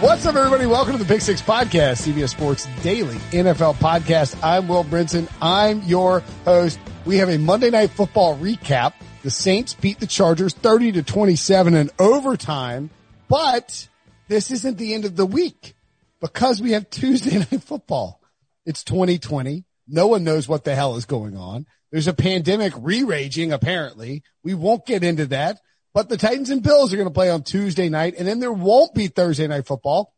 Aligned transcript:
What's 0.00 0.24
up, 0.26 0.36
everybody? 0.36 0.66
Welcome 0.66 0.92
to 0.92 0.98
the 1.02 1.12
Pick 1.12 1.20
Six 1.20 1.42
Podcast, 1.42 2.06
CBS 2.06 2.28
Sports 2.28 2.68
Daily 2.82 3.16
NFL 3.32 3.74
Podcast. 3.76 4.38
I'm 4.44 4.68
Will 4.68 4.84
Brinson. 4.84 5.28
I'm 5.42 5.82
your 5.82 6.20
host. 6.44 6.78
We 7.04 7.16
have 7.16 7.28
a 7.28 7.36
Monday 7.36 7.70
Night 7.70 7.90
Football 7.90 8.38
recap. 8.38 8.92
The 9.24 9.30
Saints 9.32 9.74
beat 9.74 9.98
the 9.98 10.06
Chargers 10.06 10.54
30 10.54 10.92
to 10.92 11.02
27 11.02 11.74
in 11.74 11.90
overtime, 11.98 12.90
but 13.26 13.88
this 14.28 14.52
isn't 14.52 14.78
the 14.78 14.94
end 14.94 15.04
of 15.04 15.16
the 15.16 15.26
week 15.26 15.74
because 16.20 16.62
we 16.62 16.72
have 16.72 16.88
Tuesday 16.90 17.38
Night 17.50 17.64
Football. 17.64 18.20
It's 18.64 18.84
2020. 18.84 19.64
No 19.88 20.06
one 20.06 20.22
knows 20.22 20.46
what 20.46 20.62
the 20.62 20.76
hell 20.76 20.94
is 20.94 21.06
going 21.06 21.36
on. 21.36 21.66
There's 21.90 22.06
a 22.06 22.14
pandemic 22.14 22.72
re-raging, 22.76 23.52
apparently. 23.52 24.22
We 24.44 24.54
won't 24.54 24.86
get 24.86 25.02
into 25.02 25.26
that. 25.26 25.58
But 25.98 26.08
the 26.08 26.16
Titans 26.16 26.50
and 26.50 26.62
Bills 26.62 26.92
are 26.92 26.96
going 26.96 27.08
to 27.08 27.12
play 27.12 27.28
on 27.28 27.42
Tuesday 27.42 27.88
night, 27.88 28.14
and 28.16 28.28
then 28.28 28.38
there 28.38 28.52
won't 28.52 28.94
be 28.94 29.08
Thursday 29.08 29.48
night 29.48 29.66
football. 29.66 30.14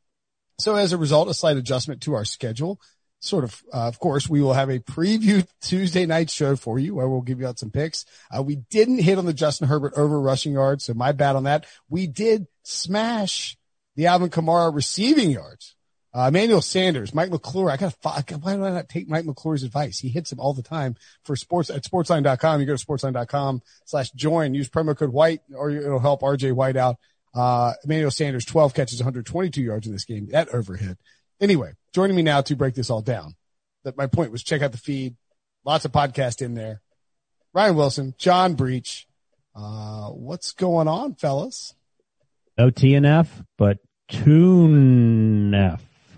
So 0.59 0.75
as 0.75 0.93
a 0.93 0.99
result, 0.99 1.31
a 1.31 1.33
slight 1.33 1.57
adjustment 1.57 2.03
to 2.03 2.13
our 2.13 2.27
schedule. 2.27 2.79
Sort 3.21 3.45
of, 3.45 3.63
uh, 3.73 3.89
of 3.89 3.99
course, 3.99 4.29
we 4.29 4.43
will 4.43 4.53
have 4.53 4.69
a 4.69 4.81
preview 4.81 5.49
Tuesday 5.63 6.05
night 6.05 6.29
show 6.29 6.55
for 6.55 6.79
you 6.79 6.95
where 6.95 7.09
we'll 7.09 7.23
give 7.23 7.41
you 7.41 7.47
out 7.47 7.59
some 7.59 7.71
picks. 7.71 8.05
Uh, 8.31 8.43
we 8.43 8.57
didn't 8.57 8.99
hit 8.99 9.17
on 9.17 9.25
the 9.25 9.33
Justin 9.33 9.69
Herbert 9.69 9.95
over 9.97 10.21
rushing 10.21 10.53
yards, 10.53 10.85
so 10.85 10.93
my 10.93 11.13
bad 11.13 11.35
on 11.35 11.45
that. 11.45 11.65
We 11.89 12.07
did 12.07 12.47
smash 12.63 13.57
the 13.97 14.09
Alvin 14.09 14.29
Kamara 14.29 14.75
receiving 14.75 15.31
yards. 15.31 15.77
Uh, 16.13 16.27
Emmanuel 16.29 16.61
Sanders, 16.61 17.15
Mike 17.15 17.31
McClure. 17.31 17.71
I 17.71 17.77
got 17.77 17.93
to, 17.93 18.39
why 18.39 18.57
do 18.57 18.65
I 18.65 18.71
not 18.71 18.89
take 18.89 19.09
Mike 19.09 19.25
McClure's 19.25 19.63
advice? 19.63 20.01
He 20.01 20.09
hits 20.09 20.33
him 20.33 20.41
all 20.41 20.53
the 20.55 20.63
time 20.63 20.97
for 21.23 21.37
sports 21.37 21.71
at 21.71 21.85
sportsline.com. 21.85 22.61
You 22.61 22.67
go 22.67 22.77
to 22.77 22.85
sportsline.com 22.85 23.63
slash 23.85 24.11
join, 24.11 24.55
use 24.55 24.69
promo 24.69 24.97
code 24.97 25.13
white 25.13 25.43
or 25.55 25.71
it'll 25.71 26.01
help 26.01 26.23
RJ 26.23 26.53
White 26.53 26.77
out. 26.77 26.97
Uh, 27.33 27.75
Emmanuel 27.85 28.11
Sanders, 28.11 28.45
12 28.45 28.75
catches, 28.75 28.99
122 28.99 29.63
yards 29.63 29.87
in 29.87 29.93
this 29.93 30.05
game. 30.05 30.27
That 30.31 30.49
overhit. 30.49 30.97
Anyway, 31.41 31.75
joining 31.95 32.17
me 32.17 32.23
now 32.23 32.41
to 32.43 32.57
break 32.57 32.75
this 32.75 32.91
all 32.91 33.03
down. 33.03 33.37
That 33.85 33.97
my 33.97 34.09
point 34.09 34.33
was 34.33 34.43
check 34.43 34.63
out 34.63 34.73
the 34.73 34.79
feed. 34.79 35.17
Lots 35.65 35.85
of 35.85 35.93
podcast 35.93 36.43
in 36.43 36.55
there. 36.55 36.81
Ryan 37.55 37.77
Wilson, 37.77 38.15
John 38.19 38.55
Breech. 38.55 39.07
Uh, 39.55 40.09
what's 40.09 40.53
going 40.53 40.89
on, 40.89 41.15
fellas? 41.15 41.75
No 42.59 42.71
TNF, 42.71 43.29
but 43.57 43.79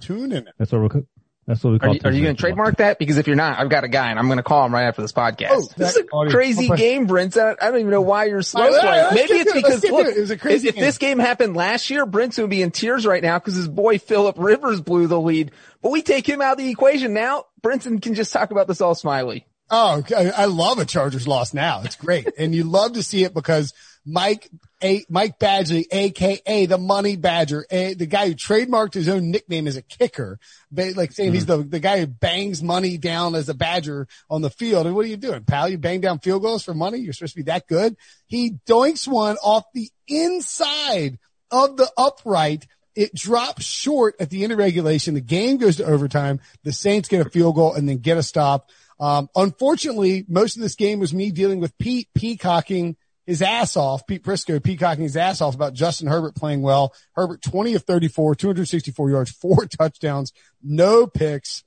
TuneF. 0.02 0.06
Tuning. 0.06 0.46
That's 0.58 0.72
what 0.72 0.80
we're. 0.80 1.02
That's 1.46 1.64
what 1.64 1.72
we 1.72 1.78
call. 1.80 1.90
Are 1.90 1.94
you, 1.94 2.00
are 2.04 2.12
you 2.12 2.22
going 2.22 2.36
to 2.36 2.40
trademark 2.40 2.76
that? 2.76 3.00
Because 3.00 3.16
if 3.16 3.26
you're 3.26 3.34
not, 3.34 3.58
I've 3.58 3.68
got 3.68 3.82
a 3.82 3.88
guy, 3.88 4.10
and 4.10 4.18
I'm 4.18 4.26
going 4.26 4.36
to 4.36 4.44
call 4.44 4.64
him 4.64 4.72
right 4.72 4.84
after 4.84 5.02
this 5.02 5.12
podcast. 5.12 5.48
Oh, 5.50 5.68
this 5.76 5.96
is 5.96 6.04
a 6.04 6.14
audio. 6.14 6.32
crazy 6.32 6.70
audio. 6.70 6.76
game, 6.76 7.06
Brent. 7.06 7.36
I 7.36 7.54
don't 7.54 7.78
even 7.78 7.90
know 7.90 8.00
why 8.00 8.26
you're 8.26 8.42
slow. 8.42 8.70
Right, 8.70 8.84
right, 8.84 9.12
Maybe 9.12 9.34
it's 9.34 9.52
because 9.52 9.82
look, 9.82 10.06
it. 10.06 10.30
It 10.30 10.30
if, 10.30 10.64
if 10.64 10.76
this 10.76 10.98
game 10.98 11.18
happened 11.18 11.56
last 11.56 11.90
year, 11.90 12.06
Brent's 12.06 12.38
would 12.38 12.48
be 12.48 12.62
in 12.62 12.70
tears 12.70 13.04
right 13.04 13.22
now 13.22 13.40
because 13.40 13.56
his 13.56 13.66
boy 13.66 13.98
Philip 13.98 14.36
Rivers 14.38 14.80
blew 14.80 15.08
the 15.08 15.20
lead. 15.20 15.50
But 15.82 15.90
we 15.90 16.02
take 16.02 16.28
him 16.28 16.40
out 16.40 16.52
of 16.52 16.58
the 16.58 16.70
equation 16.70 17.12
now. 17.12 17.46
Brinson 17.60 18.00
can 18.00 18.14
just 18.14 18.32
talk 18.32 18.52
about 18.52 18.68
this 18.68 18.80
all 18.80 18.94
smiley. 18.94 19.46
Oh, 19.68 20.02
I 20.16 20.44
love 20.44 20.78
a 20.78 20.84
Chargers 20.84 21.26
loss 21.26 21.54
now. 21.54 21.82
It's 21.82 21.96
great, 21.96 22.28
and 22.38 22.54
you 22.54 22.62
love 22.64 22.92
to 22.92 23.02
see 23.02 23.24
it 23.24 23.34
because 23.34 23.72
Mike 24.04 24.50
a, 24.82 25.04
Mike 25.08 25.38
Badgley, 25.38 25.84
aka 25.92 26.66
the 26.66 26.78
Money 26.78 27.16
Badger, 27.16 27.64
a, 27.70 27.94
the 27.94 28.06
guy 28.06 28.26
who 28.28 28.34
trademarked 28.34 28.94
his 28.94 29.08
own 29.08 29.30
nickname 29.30 29.68
as 29.68 29.76
a 29.76 29.82
kicker, 29.82 30.38
like 30.72 31.12
saying 31.12 31.28
mm-hmm. 31.28 31.34
he's 31.34 31.46
the 31.46 31.58
the 31.58 31.78
guy 31.78 32.00
who 32.00 32.06
bangs 32.06 32.62
money 32.62 32.98
down 32.98 33.34
as 33.34 33.48
a 33.48 33.54
Badger 33.54 34.08
on 34.28 34.42
the 34.42 34.50
field. 34.50 34.86
And 34.86 34.96
what 34.96 35.04
are 35.04 35.08
you 35.08 35.16
doing, 35.16 35.44
pal? 35.44 35.68
You 35.68 35.78
bang 35.78 36.00
down 36.00 36.18
field 36.18 36.42
goals 36.42 36.64
for 36.64 36.74
money? 36.74 36.98
You're 36.98 37.12
supposed 37.12 37.34
to 37.34 37.40
be 37.40 37.50
that 37.50 37.68
good. 37.68 37.96
He 38.26 38.56
doinks 38.66 39.06
one 39.06 39.36
off 39.36 39.64
the 39.72 39.88
inside 40.08 41.18
of 41.50 41.76
the 41.76 41.90
upright. 41.96 42.66
It 42.94 43.14
drops 43.14 43.64
short 43.64 44.16
at 44.20 44.30
the 44.30 44.42
end 44.42 44.52
of 44.52 44.58
regulation. 44.58 45.14
The 45.14 45.20
game 45.20 45.58
goes 45.58 45.76
to 45.76 45.84
overtime. 45.84 46.40
The 46.64 46.72
Saints 46.72 47.08
get 47.08 47.26
a 47.26 47.30
field 47.30 47.54
goal 47.54 47.74
and 47.74 47.88
then 47.88 47.98
get 47.98 48.18
a 48.18 48.22
stop. 48.22 48.70
Um, 49.00 49.30
unfortunately, 49.34 50.24
most 50.28 50.56
of 50.56 50.62
this 50.62 50.74
game 50.74 50.98
was 50.98 51.14
me 51.14 51.30
dealing 51.30 51.60
with 51.60 51.76
Pete 51.78 52.08
peacocking 52.14 52.96
his 53.26 53.42
ass 53.42 53.76
off, 53.76 54.06
Pete 54.06 54.24
Prisco 54.24 54.62
peacocking 54.62 55.04
his 55.04 55.16
ass 55.16 55.40
off 55.40 55.54
about 55.54 55.74
Justin 55.74 56.08
Herbert 56.08 56.34
playing 56.34 56.62
well. 56.62 56.92
Herbert 57.12 57.42
20 57.42 57.74
of 57.74 57.82
34, 57.84 58.34
264 58.34 59.10
yards, 59.10 59.30
four 59.40 59.66
touchdowns, 59.66 60.32
no 60.62 61.06
picks. 61.06 61.64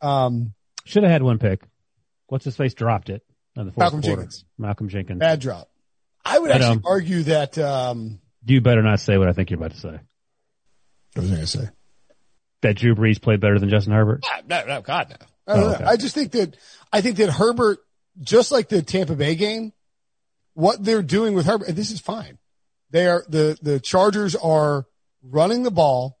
Um, 0.00 0.54
should 0.84 1.02
have 1.02 1.12
had 1.12 1.22
one 1.22 1.38
pick. 1.38 1.62
What's 2.26 2.44
his 2.44 2.56
face 2.56 2.74
dropped 2.74 3.10
it 3.10 3.22
in 3.56 3.66
the 3.66 3.72
fourth 3.72 3.84
Malcolm 3.84 4.02
quarter. 4.02 4.22
Jenkins. 4.22 4.44
Malcolm 4.58 4.88
Jenkins. 4.88 5.18
Bad 5.18 5.40
drop. 5.40 5.68
I 6.24 6.38
would 6.38 6.48
but, 6.48 6.56
actually 6.60 6.76
um, 6.76 6.82
argue 6.84 7.22
that, 7.24 7.58
um, 7.58 8.20
you 8.44 8.60
better 8.60 8.82
not 8.82 9.00
say 9.00 9.16
what 9.16 9.28
I 9.28 9.32
think 9.32 9.50
you're 9.50 9.58
about 9.58 9.72
to 9.72 9.78
say. 9.78 10.00
What 11.14 11.22
was 11.22 11.30
I 11.30 11.34
going 11.34 11.40
to 11.40 11.46
say? 11.46 11.68
That 12.62 12.76
Drew 12.76 12.94
Brees 12.94 13.20
played 13.20 13.40
better 13.40 13.58
than 13.58 13.70
Justin 13.70 13.94
Herbert? 13.94 14.22
No, 14.46 14.64
no, 14.66 14.82
God, 14.82 15.08
no. 15.10 15.26
I, 15.46 15.58
oh, 15.58 15.74
okay. 15.74 15.84
I 15.84 15.96
just 15.96 16.14
think 16.14 16.32
that, 16.32 16.56
I 16.92 17.00
think 17.00 17.16
that 17.16 17.30
Herbert, 17.30 17.78
just 18.20 18.52
like 18.52 18.68
the 18.68 18.82
Tampa 18.82 19.14
Bay 19.14 19.34
game, 19.34 19.72
what 20.60 20.84
they're 20.84 21.02
doing 21.02 21.34
with 21.34 21.46
Herbert, 21.46 21.68
and 21.68 21.76
this 21.76 21.90
is 21.90 22.00
fine. 22.00 22.38
They 22.90 23.06
are 23.06 23.24
the 23.28 23.58
the 23.62 23.80
Chargers 23.80 24.36
are 24.36 24.86
running 25.22 25.62
the 25.62 25.70
ball. 25.70 26.18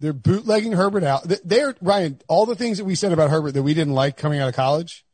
They're 0.00 0.12
bootlegging 0.12 0.72
Herbert 0.72 1.04
out. 1.04 1.22
They're 1.44 1.74
Ryan. 1.80 2.20
All 2.28 2.46
the 2.46 2.56
things 2.56 2.78
that 2.78 2.84
we 2.84 2.94
said 2.94 3.12
about 3.12 3.30
Herbert 3.30 3.52
that 3.52 3.62
we 3.62 3.74
didn't 3.74 3.94
like 3.94 4.16
coming 4.16 4.40
out 4.40 4.48
of 4.48 4.54
college, 4.54 5.04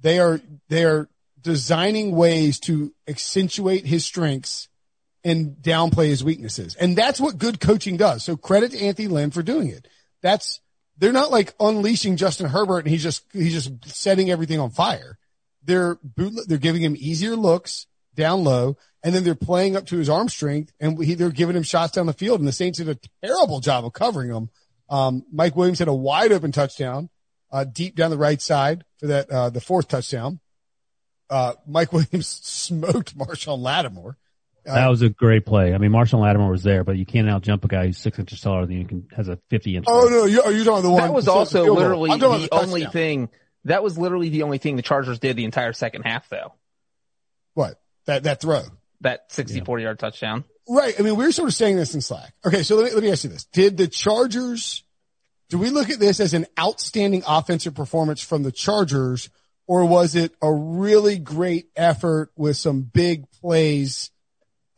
they 0.00 0.18
are 0.18 0.40
they 0.68 0.84
are 0.84 1.08
designing 1.40 2.14
ways 2.14 2.58
to 2.60 2.92
accentuate 3.06 3.86
his 3.86 4.04
strengths 4.04 4.68
and 5.24 5.56
downplay 5.56 6.08
his 6.08 6.24
weaknesses. 6.24 6.74
And 6.74 6.96
that's 6.96 7.20
what 7.20 7.38
good 7.38 7.60
coaching 7.60 7.96
does. 7.96 8.24
So 8.24 8.36
credit 8.36 8.72
to 8.72 8.80
Anthony 8.80 9.08
Lynn 9.08 9.30
for 9.30 9.42
doing 9.42 9.68
it. 9.68 9.86
That's 10.22 10.60
they're 10.98 11.12
not 11.12 11.30
like 11.30 11.54
unleashing 11.60 12.16
Justin 12.16 12.48
Herbert 12.48 12.80
and 12.80 12.88
he's 12.88 13.02
just 13.02 13.24
he's 13.32 13.52
just 13.52 13.88
setting 13.88 14.30
everything 14.30 14.60
on 14.60 14.70
fire 14.70 15.18
they're 15.66 15.98
they're 16.46 16.58
giving 16.58 16.82
him 16.82 16.96
easier 16.96 17.36
looks 17.36 17.86
down 18.16 18.44
low, 18.44 18.76
and 19.02 19.14
then 19.14 19.22
they're 19.22 19.34
playing 19.34 19.76
up 19.76 19.86
to 19.86 19.96
his 19.96 20.08
arm 20.08 20.28
strength, 20.28 20.72
and 20.80 21.02
he, 21.02 21.14
they're 21.14 21.30
giving 21.30 21.56
him 21.56 21.62
shots 21.62 21.92
down 21.92 22.06
the 22.06 22.12
field. 22.12 22.40
And 22.40 22.48
the 22.48 22.52
Saints 22.52 22.78
did 22.78 22.88
a 22.88 22.98
terrible 23.24 23.60
job 23.60 23.84
of 23.84 23.92
covering 23.92 24.30
him. 24.30 24.50
Um, 24.88 25.24
Mike 25.32 25.56
Williams 25.56 25.78
had 25.78 25.88
a 25.88 25.94
wide 25.94 26.32
open 26.32 26.52
touchdown, 26.52 27.08
uh, 27.52 27.64
deep 27.64 27.94
down 27.94 28.10
the 28.10 28.18
right 28.18 28.40
side 28.40 28.84
for 28.98 29.06
that 29.08 29.30
uh, 29.30 29.50
the 29.50 29.60
fourth 29.60 29.88
touchdown. 29.88 30.40
Uh, 31.30 31.54
Mike 31.66 31.92
Williams 31.92 32.26
smoked 32.26 33.16
Marshon 33.16 33.60
Lattimore. 33.60 34.16
Uh, 34.66 34.74
that 34.74 34.90
was 34.90 35.02
a 35.02 35.08
great 35.08 35.46
play. 35.46 35.74
I 35.74 35.78
mean, 35.78 35.92
Marshon 35.92 36.20
Lattimore 36.20 36.50
was 36.50 36.64
there, 36.64 36.82
but 36.82 36.96
you 36.96 37.06
can't 37.06 37.30
out 37.30 37.42
jump 37.42 37.64
a 37.64 37.68
guy 37.68 37.86
who's 37.86 37.98
six 37.98 38.18
inches 38.18 38.40
taller 38.40 38.66
than 38.66 38.78
you 38.78 38.84
can 38.84 39.06
has 39.14 39.28
a 39.28 39.38
fifty 39.48 39.76
inch. 39.76 39.86
Oh 39.88 40.08
no, 40.08 40.24
you, 40.24 40.42
are 40.42 40.52
you 40.52 40.64
talking 40.64 40.82
the 40.82 40.90
one 40.90 41.02
that 41.02 41.12
was 41.12 41.28
also 41.28 41.72
literally 41.72 42.10
the, 42.10 42.38
the 42.38 42.48
only 42.50 42.84
thing 42.86 43.28
that 43.66 43.82
was 43.82 43.98
literally 43.98 44.28
the 44.28 44.44
only 44.44 44.58
thing 44.58 44.76
the 44.76 44.82
Chargers 44.82 45.18
did 45.18 45.36
the 45.36 45.44
entire 45.44 45.72
second 45.72 46.02
half, 46.02 46.28
though. 46.28 46.54
What? 47.54 47.80
That 48.06 48.24
that 48.24 48.40
throw. 48.40 48.62
That 49.02 49.30
60 49.32 49.60
40 49.60 49.82
yard 49.82 49.98
touchdown. 49.98 50.44
Right. 50.68 50.94
I 50.98 51.02
mean, 51.02 51.16
we 51.16 51.24
were 51.24 51.32
sort 51.32 51.48
of 51.48 51.54
saying 51.54 51.76
this 51.76 51.94
in 51.94 52.00
Slack. 52.00 52.32
Okay. 52.44 52.62
So 52.62 52.76
let 52.76 52.86
me, 52.86 52.92
let 52.92 53.02
me 53.02 53.10
ask 53.10 53.24
you 53.24 53.30
this. 53.30 53.44
Did 53.44 53.76
the 53.76 53.86
Chargers, 53.86 54.82
do 55.48 55.58
we 55.58 55.70
look 55.70 55.90
at 55.90 56.00
this 56.00 56.18
as 56.18 56.34
an 56.34 56.46
outstanding 56.58 57.22
offensive 57.26 57.74
performance 57.74 58.20
from 58.20 58.42
the 58.42 58.52
Chargers 58.52 59.28
or 59.68 59.84
was 59.84 60.14
it 60.14 60.32
a 60.42 60.52
really 60.52 61.18
great 61.18 61.68
effort 61.76 62.30
with 62.36 62.56
some 62.56 62.82
big 62.82 63.30
plays 63.30 64.10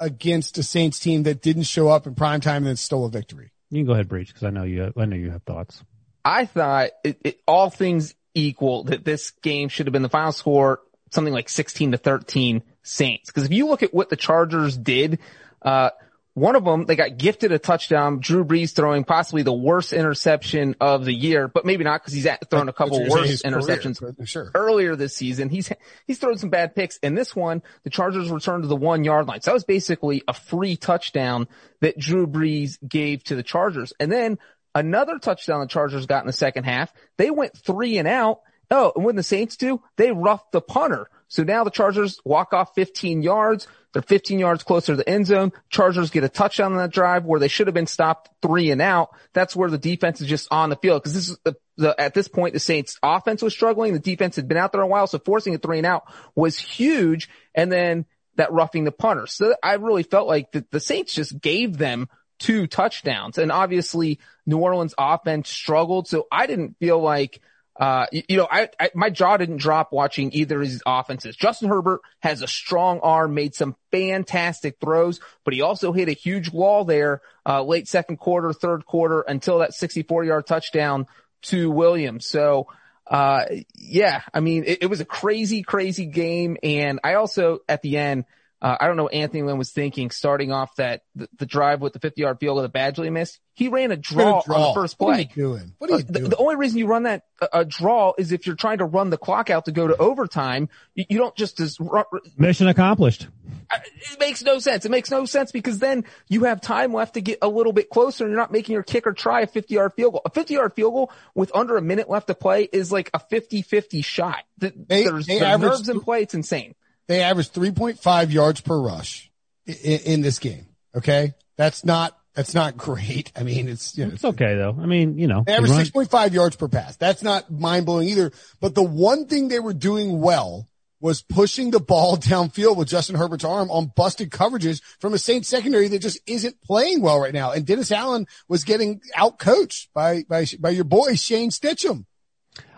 against 0.00 0.58
a 0.58 0.62
Saints 0.62 0.98
team 0.98 1.25
that 1.25 1.42
didn't 1.42 1.64
show 1.64 1.88
up 1.88 2.06
in 2.06 2.14
prime 2.14 2.40
time 2.40 2.58
and 2.58 2.66
then 2.66 2.76
stole 2.76 3.04
a 3.04 3.10
victory? 3.10 3.52
You 3.70 3.80
can 3.80 3.86
go 3.86 3.92
ahead, 3.92 4.08
Breech, 4.08 4.28
because 4.28 4.44
I 4.44 4.50
know 4.50 4.62
you. 4.62 4.92
I 4.96 5.04
know 5.04 5.16
you 5.16 5.30
have 5.30 5.42
thoughts. 5.42 5.82
I 6.25 6.46
thought 6.46 6.90
it, 7.04 7.19
it, 7.22 7.40
all 7.46 7.69
things 7.69 8.14
equal 8.34 8.84
that 8.84 9.04
this 9.04 9.32
game 9.42 9.69
should 9.69 9.86
have 9.86 9.92
been 9.92 10.02
the 10.02 10.08
final 10.08 10.32
score 10.32 10.80
something 11.10 11.32
like 11.32 11.48
16 11.48 11.92
to 11.92 11.98
13 11.98 12.62
Saints. 12.88 13.31
Because 13.31 13.44
if 13.44 13.52
you 13.52 13.67
look 13.67 13.82
at 13.82 13.93
what 13.93 14.08
the 14.08 14.17
Chargers 14.17 14.76
did, 14.76 15.19
uh, 15.62 15.90
one 16.35 16.55
of 16.55 16.64
them, 16.64 16.87
they 16.87 16.94
got 16.94 17.19
gifted 17.19 17.50
a 17.50 17.58
touchdown. 17.58 18.20
Drew 18.20 18.44
Brees 18.44 18.73
throwing 18.73 19.02
possibly 19.02 19.43
the 19.43 19.52
worst 19.52 19.93
interception 19.93 20.76
of 20.81 21.05
the 21.05 21.12
year, 21.12 21.49
but 21.49 21.67
maybe 21.67 21.82
not 21.82 22.00
because 22.00 22.12
he's 22.14 22.29
thrown 22.49 22.69
a 22.69 22.73
couple 22.73 23.00
worse 23.08 23.43
interceptions 23.43 23.99
career, 23.99 24.14
sure. 24.25 24.50
earlier 24.55 24.94
this 24.94 25.17
season. 25.17 25.49
He's, 25.49 25.70
he's 26.06 26.19
thrown 26.19 26.38
some 26.38 26.50
bad 26.50 26.76
picks. 26.76 26.99
And 27.02 27.19
this 27.19 27.35
one, 27.35 27.62
the 27.82 27.90
Chargers 27.90 28.31
returned 28.31 28.62
to 28.62 28.69
the 28.69 28.76
one 28.76 29.02
yard 29.02 29.26
line. 29.26 29.40
So 29.40 29.50
that 29.50 29.55
was 29.55 29.64
basically 29.64 30.23
a 30.29 30.32
free 30.32 30.76
touchdown 30.76 31.49
that 31.81 31.99
Drew 31.99 32.26
Brees 32.26 32.79
gave 32.87 33.25
to 33.25 33.35
the 33.35 33.43
Chargers. 33.43 33.93
And 33.99 34.11
then 34.12 34.38
another 34.76 35.19
touchdown 35.19 35.61
the 35.61 35.67
Chargers 35.67 36.06
got 36.06 36.23
in 36.23 36.29
the 36.29 36.32
second 36.32 36.64
half. 36.64 36.93
They 37.17 37.31
went 37.31 37.56
three 37.56 37.99
and 37.99 38.06
out. 38.06 38.43
Oh, 38.70 38.93
and 38.94 39.05
when 39.05 39.17
the 39.17 39.23
Saints 39.23 39.56
do, 39.56 39.82
they 39.96 40.12
roughed 40.12 40.52
the 40.52 40.61
punter. 40.61 41.08
So 41.28 41.44
now 41.44 41.64
the 41.64 41.70
Chargers 41.70 42.20
walk 42.25 42.52
off 42.52 42.75
15 42.75 43.22
yards. 43.22 43.69
They're 43.92 44.02
15 44.02 44.38
yards 44.38 44.64
closer 44.64 44.92
to 44.92 44.96
the 44.96 45.08
end 45.08 45.26
zone. 45.26 45.52
Chargers 45.70 46.10
get 46.10 46.25
a 46.25 46.28
touchdown 46.28 46.72
on 46.72 46.78
that 46.78 46.92
drive 46.92 47.25
where 47.25 47.40
they 47.40 47.48
should 47.48 47.66
have 47.69 47.75
been 47.75 47.86
stopped 47.86 48.30
three 48.42 48.70
and 48.70 48.82
out. 48.82 49.10
That's 49.32 49.56
where 49.56 49.70
the 49.70 49.78
defense 49.78 50.20
is 50.20 50.26
just 50.26 50.48
on 50.50 50.70
the 50.70 50.76
field 50.76 51.02
because 51.02 51.14
this 51.14 51.28
is 51.30 51.38
the, 51.44 51.56
the, 51.76 51.94
at 51.98 52.14
this 52.14 52.28
point 52.28 52.54
the 52.54 52.60
Saints 52.60 52.98
offense 53.02 53.42
was 53.42 53.54
struggling. 53.54 53.92
The 53.92 53.98
defense 53.98 54.36
had 54.36 54.48
been 54.48 54.58
out 54.58 54.72
there 54.72 54.82
a 54.82 54.86
while. 54.86 55.06
So 55.06 55.19
forcing 55.19 55.54
a 55.54 55.58
three 55.58 55.78
and 55.78 55.86
out 55.86 56.04
was 56.34 56.58
huge. 56.58 57.28
And 57.54 57.72
then 57.72 58.06
that 58.36 58.52
roughing 58.52 58.84
the 58.84 58.92
punter. 58.92 59.26
So 59.26 59.54
I 59.62 59.75
really 59.75 60.04
felt 60.04 60.28
like 60.28 60.52
the, 60.52 60.64
the 60.70 60.80
Saints 60.80 61.14
just 61.14 61.40
gave 61.40 61.76
them 61.76 62.08
two 62.38 62.66
touchdowns 62.66 63.36
and 63.36 63.50
obviously 63.50 64.20
New 64.46 64.58
Orleans 64.58 64.94
offense 64.96 65.48
struggled. 65.48 66.08
So 66.08 66.26
I 66.30 66.46
didn't 66.46 66.76
feel 66.78 67.00
like 67.00 67.40
uh, 67.78 68.06
you, 68.10 68.22
you, 68.28 68.36
know, 68.36 68.48
I, 68.50 68.69
I, 68.80 68.90
my 68.94 69.08
jaw 69.08 69.36
didn't 69.36 69.58
drop 69.58 69.92
watching 69.92 70.32
either 70.32 70.60
of 70.60 70.69
these 70.69 70.82
offenses. 70.84 71.36
Justin 71.36 71.69
Herbert 71.69 72.00
has 72.20 72.42
a 72.42 72.48
strong 72.48 72.98
arm, 73.00 73.34
made 73.34 73.54
some 73.54 73.76
fantastic 73.92 74.78
throws, 74.80 75.20
but 75.44 75.54
he 75.54 75.62
also 75.62 75.92
hit 75.92 76.08
a 76.08 76.12
huge 76.12 76.50
wall 76.50 76.84
there, 76.84 77.22
uh, 77.46 77.62
late 77.62 77.86
second 77.86 78.16
quarter, 78.16 78.52
third 78.52 78.84
quarter 78.84 79.20
until 79.20 79.60
that 79.60 79.75
64 79.75 80.25
yard 80.25 80.46
touchdown 80.46 81.06
to 81.42 81.70
Williams. 81.70 82.26
So, 82.26 82.66
uh, 83.06 83.44
yeah, 83.75 84.22
I 84.34 84.40
mean, 84.40 84.64
it, 84.66 84.82
it 84.82 84.86
was 84.86 85.00
a 85.00 85.04
crazy, 85.04 85.62
crazy 85.62 86.06
game. 86.06 86.56
And 86.62 86.98
I 87.04 87.14
also, 87.14 87.60
at 87.69 87.82
the 87.82 87.96
end, 87.96 88.25
uh, 88.60 88.76
I 88.81 88.88
don't 88.88 88.96
know 88.96 89.05
what 89.05 89.14
Anthony 89.14 89.43
Lynn 89.43 89.56
was 89.56 89.70
thinking 89.70 90.10
starting 90.10 90.50
off 90.50 90.75
that 90.76 91.02
the, 91.14 91.28
the 91.38 91.46
drive 91.46 91.81
with 91.81 91.93
the 91.93 92.00
50 92.00 92.20
yard 92.20 92.38
field 92.40 92.56
goal 92.56 92.62
that 92.62 92.72
Badgley 92.72 93.10
missed. 93.12 93.38
He 93.55 93.69
ran 93.69 93.93
a 93.93 93.96
draw, 93.96 94.40
a 94.40 94.44
draw, 94.44 94.56
on 94.56 94.62
the 94.75 94.81
first 94.81 94.99
play. 94.99 95.06
What 95.06 95.16
are 95.16 95.20
you 95.20 95.28
doing? 95.34 95.75
What 95.78 95.90
are 95.90 95.93
you 95.94 95.99
uh, 96.00 96.12
doing? 96.12 96.25
The, 96.25 96.31
the, 96.31 96.37
only 96.38 96.56
reason 96.56 96.78
you 96.78 96.87
run 96.87 97.05
that 97.05 97.25
a 97.52 97.64
draw 97.64 98.14
is 98.19 98.32
if 98.32 98.46
you're 98.46 98.56
trying 98.56 98.78
to 98.78 98.84
run 98.84 99.10
the 99.10 99.16
clock 99.16 99.49
out 99.49 99.66
to 99.66 99.72
go 99.72 99.87
to 99.87 99.96
overtime. 99.96 100.69
You, 100.94 101.05
you 101.08 101.19
don't 101.19 101.37
just 101.37 101.56
just 101.56 101.78
run, 101.78 102.05
mission 102.37 102.66
accomplished. 102.66 103.28
It 103.72 104.19
makes 104.19 104.43
no 104.43 104.58
sense. 104.58 104.84
It 104.84 104.90
makes 104.90 105.11
no 105.11 105.25
sense 105.25 105.52
because 105.52 105.78
then 105.78 106.04
you 106.28 106.44
have 106.44 106.61
time 106.61 106.93
left 106.93 107.14
to 107.14 107.20
get 107.20 107.38
a 107.43 107.49
little 107.49 107.72
bit 107.72 107.90
closer 107.90 108.25
and 108.25 108.32
you're 108.32 108.40
not 108.40 108.50
making 108.50 108.72
your 108.72 108.82
kicker 108.82 109.12
try 109.12 109.43
a 109.43 109.46
50 109.46 109.75
yard 109.75 109.93
field 109.94 110.14
goal. 110.14 110.22
A 110.25 110.31
50 110.31 110.54
yard 110.54 110.72
field 110.75 110.94
goal 110.94 111.12
with 111.34 111.54
under 111.54 111.76
a 111.76 111.82
minute 111.82 112.08
left 112.11 112.26
to 112.28 112.34
play 112.34 112.64
is 112.64 112.90
like 112.90 113.11
a 113.14 113.20
50-50 113.20 114.04
shot. 114.04 114.43
They, 114.56 114.72
there's, 114.75 115.26
they 115.26 115.38
there's 115.38 115.61
nerves 115.61 115.88
in 115.88 116.00
play. 116.00 116.22
It's 116.22 116.34
insane. 116.34 116.75
They 117.08 117.22
averaged 117.22 117.55
3.5 117.55 118.31
yards 118.31 118.60
per 118.60 118.78
rush 118.78 119.31
in, 119.66 120.00
in, 120.00 120.20
this 120.20 120.38
game. 120.38 120.66
Okay. 120.94 121.32
That's 121.56 121.84
not, 121.84 122.16
that's 122.34 122.55
not 122.55 122.76
great. 122.76 123.32
I 123.37 123.43
mean, 123.43 123.69
it's, 123.69 123.96
you 123.96 124.06
know, 124.06 124.12
it's 124.12 124.25
okay 124.25 124.55
though. 124.56 124.76
I 124.81 124.87
mean, 124.87 125.19
you 125.19 125.26
know, 125.26 125.43
they 125.44 125.55
averaged 125.55 125.94
6.5 125.94 126.32
yards 126.32 126.56
per 126.56 126.69
pass. 126.69 126.96
That's 126.96 127.22
not 127.22 127.50
mind 127.50 127.87
blowing 127.87 128.08
either. 128.08 128.31
But 128.60 128.75
the 128.75 128.82
one 128.82 129.26
thing 129.26 129.49
they 129.49 129.58
were 129.58 129.72
doing 129.72 130.20
well 130.20 130.69
was 131.00 131.22
pushing 131.22 131.70
the 131.70 131.81
ball 131.81 132.16
downfield 132.19 132.76
with 132.76 132.88
Justin 132.88 133.16
Herbert's 133.16 133.44
arm 133.44 133.70
on 133.70 133.90
busted 133.96 134.31
coverages 134.31 134.82
from 134.99 135.14
a 135.14 135.19
Saints 135.19 135.49
secondary 135.49 135.88
that 135.88 136.00
just 136.00 136.20
isn't 136.26 136.61
playing 136.61 137.00
well 137.00 137.19
right 137.19 137.34
now. 137.34 137.52
And 137.52 137.64
Dennis 137.64 137.90
Allen 137.90 138.26
was 138.49 138.64
getting 138.64 139.00
out 139.16 139.38
coached 139.38 139.88
by, 139.94 140.25
by, 140.28 140.44
by 140.61 140.70
your 140.70 140.84
boy 140.84 141.14
Shane 141.14 141.50
Steichen. 141.50 142.04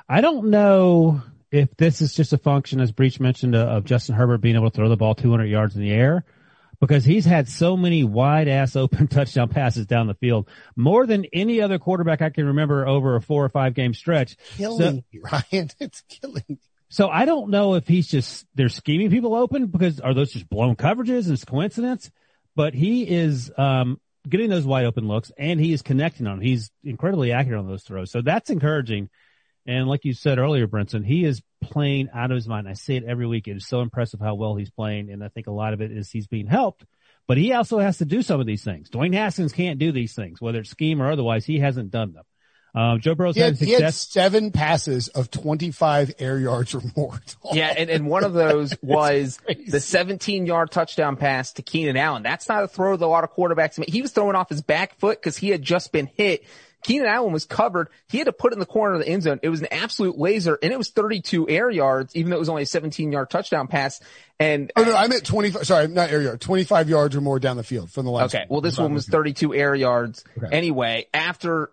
I 0.09 0.21
don't 0.21 0.51
know 0.51 1.23
if 1.51 1.77
this 1.77 2.01
is 2.01 2.15
just 2.15 2.33
a 2.33 2.39
function, 2.39 2.81
as 2.81 2.93
Breech 2.93 3.21
mentioned, 3.21 3.55
uh, 3.55 3.67
of 3.67 3.85
Justin 3.85 4.15
Herbert 4.15 4.39
being 4.39 4.57
able 4.57 4.71
to 4.71 4.77
throw 4.77 4.89
the 4.89 4.97
ball 4.97 5.15
200 5.15 5.47
yards 5.47 5.75
in 5.75 5.83
the 5.83 5.91
air, 5.91 6.25
because 6.81 7.05
he's 7.05 7.25
had 7.25 7.49
so 7.49 7.77
many 7.77 8.05
wide 8.05 8.49
ass 8.49 8.77
open 8.77 9.09
touchdown 9.09 9.49
passes 9.49 9.87
down 9.87 10.07
the 10.07 10.15
field, 10.15 10.49
more 10.77 11.07
than 11.07 11.27
any 11.33 11.61
other 11.61 11.79
quarterback 11.79 12.23
I 12.23 12.31
can 12.31 12.47
remember 12.47 12.87
over 12.87 13.17
a 13.17 13.21
four 13.21 13.45
or 13.45 13.49
five 13.49 13.75
game 13.75 13.95
stretch. 13.95 14.37
Killing 14.57 15.05
so, 15.13 15.21
Ryan. 15.21 15.71
It's 15.81 16.03
killing 16.09 16.59
So 16.89 17.09
I 17.09 17.25
don't 17.25 17.51
know 17.51 17.75
if 17.75 17.87
he's 17.87 18.09
just, 18.09 18.47
they're 18.55 18.69
scheming 18.69 19.11
people 19.11 19.35
open 19.35 19.67
because 19.67 20.01
are 20.01 20.15
those 20.15 20.33
just 20.33 20.49
blown 20.49 20.77
coverages 20.77 21.25
and 21.25 21.35
it's 21.35 21.45
coincidence? 21.45 22.11
But 22.57 22.75
he 22.75 23.09
is, 23.09 23.51
um, 23.57 24.01
getting 24.29 24.51
those 24.51 24.67
wide 24.67 24.85
open 24.85 25.09
looks 25.09 25.33
and 25.39 25.59
he 25.59 25.73
is 25.73 25.83
connecting 25.83 26.27
on 26.27 26.39
them. 26.39 26.47
He's 26.47 26.71
incredibly 26.85 27.33
accurate 27.33 27.59
on 27.59 27.69
those 27.69 27.83
throws. 27.83 28.11
So 28.11 28.23
that's 28.23 28.51
encouraging. 28.51 29.09
And 29.67 29.89
like 29.89 30.05
you 30.05 30.15
said 30.15 30.39
earlier, 30.39 30.67
Brinson, 30.67 31.05
he 31.05 31.25
is 31.25 31.43
playing 31.61 32.09
out 32.15 32.31
of 32.31 32.35
his 32.35 32.49
mind. 32.49 32.69
I 32.69 32.73
say 32.73 32.97
it 32.97 33.05
every 33.05 33.27
week. 33.27 33.47
It 33.47 33.57
is 33.57 33.67
so 33.67 33.81
impressive 33.81 34.21
how 34.21 34.35
well 34.35 34.57
he's 34.57 34.71
playing. 34.71 35.11
And 35.11 35.23
I 35.23 35.29
think 35.29 35.47
a 35.47 35.53
lot 35.53 35.75
of 35.75 35.81
it 35.81 35.93
is 35.93 36.11
he's 36.11 36.27
being 36.27 36.47
helped, 36.47 36.85
but 37.27 37.37
he 37.37 37.53
also 37.53 37.79
has 37.79 37.99
to 37.99 38.05
do 38.05 38.23
some 38.23 38.41
of 38.41 38.47
these 38.47 38.65
things. 38.65 38.91
Dwayne 38.91 39.15
Haskins 39.15 39.53
can't 39.53 39.79
do 39.79 39.93
these 39.93 40.15
things, 40.15 40.41
whether 40.41 40.61
it's 40.61 40.71
scheme 40.71 41.03
or 41.03 41.11
otherwise. 41.11 41.45
He 41.45 41.59
hasn't 41.59 41.91
done 41.91 42.13
them. 42.13 42.25
Um, 42.73 43.01
Joe 43.01 43.17
Burrow's 43.17 43.35
he 43.35 43.41
had, 43.41 43.57
he 43.57 43.73
had 43.73 43.93
seven 43.93 44.53
passes 44.53 45.09
of 45.09 45.31
25 45.31 46.15
air 46.21 46.39
yards 46.39 46.75
or 46.75 46.83
more. 46.97 47.21
yeah. 47.53 47.75
And, 47.77 47.91
and 47.91 48.07
one 48.07 48.23
of 48.23 48.33
those 48.33 48.75
was 48.81 49.41
the 49.67 49.81
17 49.81 50.47
yard 50.47 50.71
touchdown 50.71 51.17
pass 51.17 51.53
to 51.55 51.63
Keenan 51.63 51.97
Allen. 51.97 52.23
That's 52.23 52.49
not 52.49 52.63
a 52.63 52.69
throw 52.69 52.97
that 52.97 53.05
a 53.05 53.09
lot 53.09 53.25
of 53.25 53.33
quarterbacks 53.35 53.79
make. 53.79 53.91
He 53.91 54.03
was 54.03 54.13
throwing 54.13 54.37
off 54.37 54.49
his 54.49 54.63
back 54.63 54.99
foot 55.01 55.21
because 55.21 55.37
he 55.37 55.49
had 55.49 55.63
just 55.63 55.91
been 55.91 56.07
hit 56.07 56.45
Keenan 56.83 57.09
Allen 57.09 57.33
was 57.33 57.45
covered. 57.45 57.89
He 58.09 58.19
had 58.19 58.25
to 58.25 58.33
put 58.33 58.53
it 58.53 58.55
in 58.55 58.61
the 58.61 58.67
corner 58.67 58.95
of 58.95 59.01
the 59.01 59.09
end 59.09 59.23
zone. 59.23 59.41
It 59.43 59.49
was 59.49 59.61
an 59.61 59.69
absolute 59.71 60.19
laser 60.19 60.59
and 60.63 60.73
it 60.73 60.79
was 60.79 60.91
32 60.91 61.49
air 61.49 61.71
yards, 61.71 62.15
even 62.17 62.31
though 62.31 62.37
it 62.37 62.41
was 62.41 62.49
only 62.49 62.63
a 62.63 62.67
17 62.67 63.13
yard 63.13 63.31
touchdown 63.31 63.67
pass. 63.67 64.01
And 64.39 64.73
oh 64.77 64.85
no, 64.85 64.95
I 64.95 65.07
meant 65.09 65.25
25, 65.25 65.67
sorry, 65.67 65.89
not 65.89 66.11
air 66.11 66.23
yard, 66.23 66.41
25 66.41 66.89
yards 66.89 67.17
or 67.17 67.21
more 67.21 67.39
down 67.39 67.57
the 67.57 67.63
field 67.63 67.91
from 67.91 68.07
the 68.07 68.11
last. 68.11 68.35
Okay. 68.35 68.47
Well, 68.49 68.61
this 68.61 68.79
one 68.79 68.95
was 68.95 69.07
32 69.07 69.55
air 69.55 69.75
yards 69.75 70.25
okay. 70.39 70.49
anyway, 70.51 71.07
after 71.13 71.71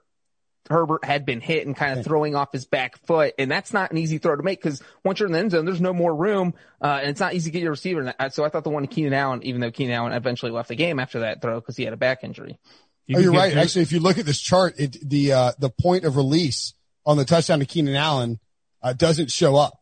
Herbert 0.70 1.06
had 1.06 1.26
been 1.26 1.42
hit 1.42 1.66
and 1.66 1.76
kind 1.76 1.98
of 1.98 2.06
throwing 2.06 2.36
off 2.36 2.52
his 2.52 2.66
back 2.66 2.98
foot. 3.06 3.34
And 3.38 3.50
that's 3.50 3.74
not 3.74 3.92
an 3.92 3.98
easy 3.98 4.18
throw 4.18 4.36
to 4.36 4.44
make 4.44 4.62
because 4.62 4.82
once 5.04 5.20
you're 5.20 5.28
in 5.28 5.34
the 5.34 5.40
end 5.40 5.52
zone, 5.52 5.66
there's 5.66 5.82
no 5.82 5.94
more 5.94 6.14
room. 6.14 6.54
Uh, 6.82 7.00
and 7.02 7.10
it's 7.10 7.20
not 7.20 7.34
easy 7.34 7.50
to 7.50 7.54
get 7.54 7.62
your 7.62 7.72
receiver. 7.72 8.14
So 8.32 8.44
I 8.44 8.50
thought 8.50 8.64
the 8.64 8.70
one 8.70 8.84
to 8.84 8.88
Keenan 8.88 9.14
Allen, 9.14 9.44
even 9.44 9.62
though 9.62 9.72
Keenan 9.72 9.96
Allen 9.96 10.14
eventually 10.14 10.52
left 10.52 10.70
the 10.70 10.76
game 10.76 11.00
after 11.00 11.22
that 11.22 11.42
throw 11.42 11.60
because 11.60 11.78
he 11.78 11.84
had 11.84 11.94
a 11.94 11.98
back 11.98 12.24
injury. 12.24 12.60
You 13.08 13.18
oh, 13.18 13.22
you're 13.22 13.32
right. 13.32 13.56
Actually, 13.56 13.84
if 13.84 13.92
you 13.92 14.00
look 14.00 14.18
at 14.18 14.26
this 14.26 14.40
chart, 14.40 14.76
it, 14.78 14.98
the 15.08 15.32
uh, 15.32 15.52
the 15.60 15.70
point 15.70 16.04
of 16.04 16.18
release 16.18 16.74
on 17.06 17.18
the 17.18 17.26
touchdown 17.26 17.60
to 17.60 17.66
Keenan 17.66 17.96
Allen 17.96 18.40
uh, 18.84 18.94
doesn't 18.94 19.32
show 19.32 19.56
up. 19.56 19.80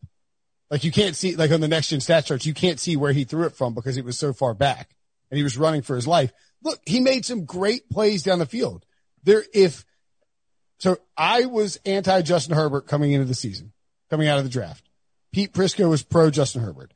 Like 0.70 0.84
you 0.84 0.92
can't 0.92 1.16
see, 1.16 1.36
like 1.36 1.50
on 1.50 1.60
the 1.60 1.68
next 1.68 1.88
gen 1.88 2.00
stat 2.00 2.24
charts, 2.26 2.46
you 2.46 2.54
can't 2.54 2.80
see 2.80 2.96
where 2.96 3.12
he 3.12 3.24
threw 3.24 3.44
it 3.46 3.56
from 3.56 3.74
because 3.74 3.96
it 3.96 4.04
was 4.04 4.18
so 4.18 4.32
far 4.32 4.54
back 4.54 4.90
and 5.30 5.38
he 5.38 5.44
was 5.44 5.58
running 5.58 5.82
for 5.82 5.96
his 5.96 6.06
life. 6.06 6.32
Look, 6.62 6.80
he 6.86 7.00
made 7.00 7.24
some 7.24 7.44
great 7.44 7.88
plays 7.90 8.22
down 8.22 8.38
the 8.38 8.46
field. 8.46 8.84
There, 9.24 9.44
if 9.52 9.84
so, 10.78 10.98
I 11.16 11.46
was 11.46 11.78
anti 11.84 12.22
Justin 12.22 12.54
Herbert 12.54 12.86
coming 12.86 13.12
into 13.12 13.26
the 13.26 13.34
season, 13.34 13.72
coming 14.10 14.28
out 14.28 14.38
of 14.38 14.44
the 14.44 14.50
draft. 14.50 14.88
Pete 15.32 15.52
Prisco 15.52 15.88
was 15.88 16.02
pro 16.02 16.30
Justin 16.30 16.62
Herbert. 16.62 16.92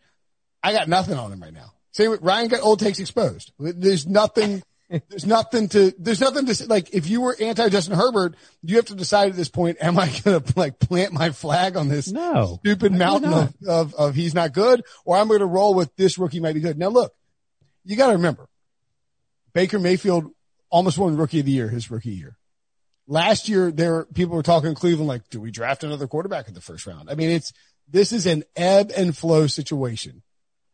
I 0.63 0.73
got 0.73 0.89
nothing 0.89 1.19
on 1.19 1.33
him 1.33 1.43
right 1.43 1.53
now. 1.53 1.73
Same 1.93 2.11
with 2.11 2.23
Ryan 2.23 2.49
got 2.49 2.63
old 2.63 2.79
takes 2.79 3.01
exposed. 3.01 3.53
There's 3.59 4.07
nothing 4.07 4.63
there's 5.09 5.27
nothing 5.27 5.69
to, 5.69 5.95
there's 5.99 6.21
nothing 6.21 6.47
to, 6.47 6.67
like, 6.67 6.93
if 6.93 7.09
you 7.09 7.21
were 7.21 7.37
anti 7.41 7.69
Justin 7.69 7.97
Herbert, 7.97 8.35
you 8.63 8.77
have 8.77 8.87
to 8.87 8.95
decide 8.95 9.31
at 9.31 9.37
this 9.37 9.49
point, 9.49 9.79
am 9.81 9.99
I 9.99 10.07
going 10.25 10.43
to 10.43 10.59
like 10.59 10.79
plant 10.79 11.13
my 11.13 11.31
flag 11.31 11.77
on 11.77 11.89
this 11.89 12.09
no, 12.11 12.59
stupid 12.61 12.93
mountain 12.93 13.33
of, 13.33 13.55
of, 13.67 13.95
of 13.95 14.15
he's 14.15 14.35
not 14.35 14.53
good 14.53 14.83
or 15.05 15.17
I'm 15.17 15.29
going 15.29 15.41
to 15.41 15.47
roll 15.47 15.75
with 15.75 15.95
this 15.97 16.19
rookie 16.19 16.41
might 16.41 16.55
be 16.55 16.61
good. 16.61 16.79
Now 16.79 16.89
look, 16.89 17.13
you 17.85 17.97
got 17.97 18.09
to 18.09 18.15
remember 18.15 18.49
Baker 19.53 19.79
Mayfield 19.79 20.31
almost 20.71 20.99
won 20.99 21.17
rookie 21.17 21.41
of 21.41 21.47
the 21.47 21.53
year, 21.53 21.69
his 21.69 21.91
rookie 21.91 22.11
year. 22.11 22.37
Last 23.07 23.49
year, 23.49 23.73
there 23.73 24.05
people 24.07 24.37
were 24.37 24.43
talking 24.43 24.69
in 24.71 24.75
Cleveland 24.75 25.09
like, 25.09 25.29
do 25.31 25.41
we 25.41 25.51
draft 25.51 25.83
another 25.83 26.07
quarterback 26.07 26.49
in 26.49 26.55
the 26.55 26.61
first 26.61 26.87
round? 26.87 27.11
I 27.11 27.15
mean, 27.15 27.31
it's, 27.31 27.53
this 27.89 28.13
is 28.13 28.27
an 28.27 28.45
ebb 28.55 28.93
and 28.97 29.17
flow 29.17 29.47
situation. 29.49 30.23